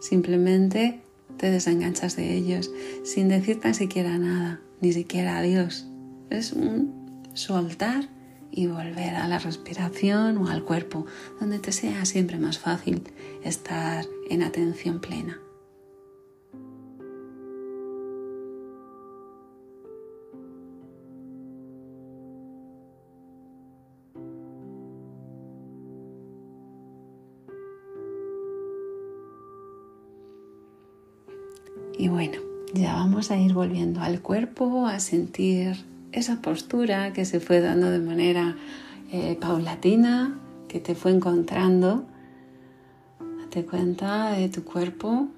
Simplemente 0.00 1.00
te 1.36 1.50
desenganchas 1.50 2.16
de 2.16 2.34
ellos 2.34 2.70
sin 3.04 3.28
decir 3.28 3.60
tan 3.60 3.74
siquiera 3.74 4.16
nada, 4.18 4.60
ni 4.80 4.92
siquiera 4.92 5.38
adiós. 5.38 5.86
Es 6.30 6.52
un 6.52 7.22
soltar 7.34 8.08
y 8.50 8.66
volver 8.66 9.14
a 9.14 9.28
la 9.28 9.38
respiración 9.38 10.38
o 10.38 10.48
al 10.48 10.64
cuerpo, 10.64 11.06
donde 11.38 11.58
te 11.58 11.72
sea 11.72 12.04
siempre 12.04 12.38
más 12.38 12.58
fácil 12.58 13.02
estar 13.44 14.04
en 14.30 14.42
atención 14.42 15.00
plena. 15.00 15.40
Y 31.98 32.08
bueno, 32.08 32.38
ya 32.74 32.94
vamos 32.94 33.30
a 33.30 33.38
ir 33.38 33.54
volviendo 33.54 34.00
al 34.00 34.20
cuerpo, 34.20 34.86
a 34.86 35.00
sentir 35.00 35.76
esa 36.16 36.40
postura 36.40 37.12
que 37.12 37.26
se 37.26 37.40
fue 37.40 37.60
dando 37.60 37.90
de 37.90 37.98
manera 37.98 38.56
eh, 39.12 39.36
paulatina, 39.38 40.38
que 40.66 40.80
te 40.80 40.94
fue 40.94 41.12
encontrando. 41.12 42.04
Date 43.40 43.66
cuenta 43.66 44.32
de 44.32 44.48
tu 44.48 44.64
cuerpo 44.64 45.28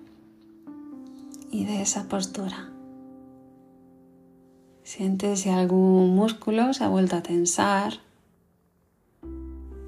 y 1.50 1.64
de 1.64 1.82
esa 1.82 2.08
postura. 2.08 2.70
Siente 4.84 5.36
si 5.36 5.50
algún 5.50 6.14
músculo 6.14 6.72
se 6.72 6.84
ha 6.84 6.88
vuelto 6.88 7.16
a 7.16 7.22
tensar. 7.22 7.94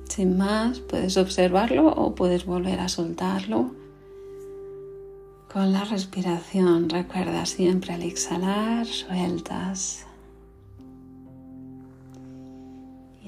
Sin 0.08 0.36
más, 0.36 0.80
puedes 0.80 1.16
observarlo 1.16 1.86
o 1.86 2.16
puedes 2.16 2.44
volver 2.44 2.80
a 2.80 2.88
soltarlo. 2.88 3.70
Con 5.52 5.72
la 5.72 5.84
respiración, 5.84 6.88
recuerda 6.88 7.46
siempre 7.46 7.94
al 7.94 8.02
exhalar, 8.02 8.86
sueltas. 8.86 10.09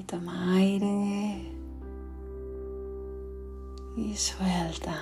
Toma 0.05 0.55
aire 0.57 1.51
y 3.95 4.15
suelta. 4.15 4.95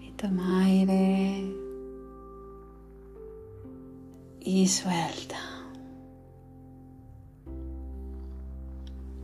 Y 0.00 0.10
toma 0.12 0.64
aire 0.64 1.54
y 4.40 4.68
suelta. 4.68 5.38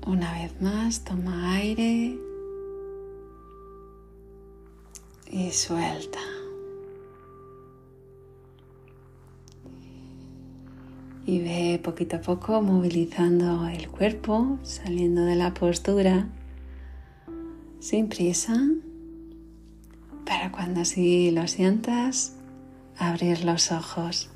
Una 0.07 0.33
vez 0.33 0.61
más, 0.63 1.05
toma 1.05 1.55
aire 1.55 2.19
y 5.31 5.51
suelta. 5.51 6.38
Y 11.29 11.41
ve 11.41 11.79
poquito 11.85 12.17
a 12.17 12.21
poco 12.23 12.63
movilizando 12.63 13.69
el 13.69 13.91
cuerpo, 13.91 14.59
saliendo 14.63 15.27
de 15.27 15.37
la 15.37 15.53
postura 15.53 16.27
sin 17.81 18.09
prisa, 18.09 18.57
para 20.25 20.51
cuando 20.51 20.81
así 20.81 21.31
lo 21.31 21.47
sientas, 21.47 22.33
abrir 22.97 23.45
los 23.45 23.73
ojos. 23.73 24.31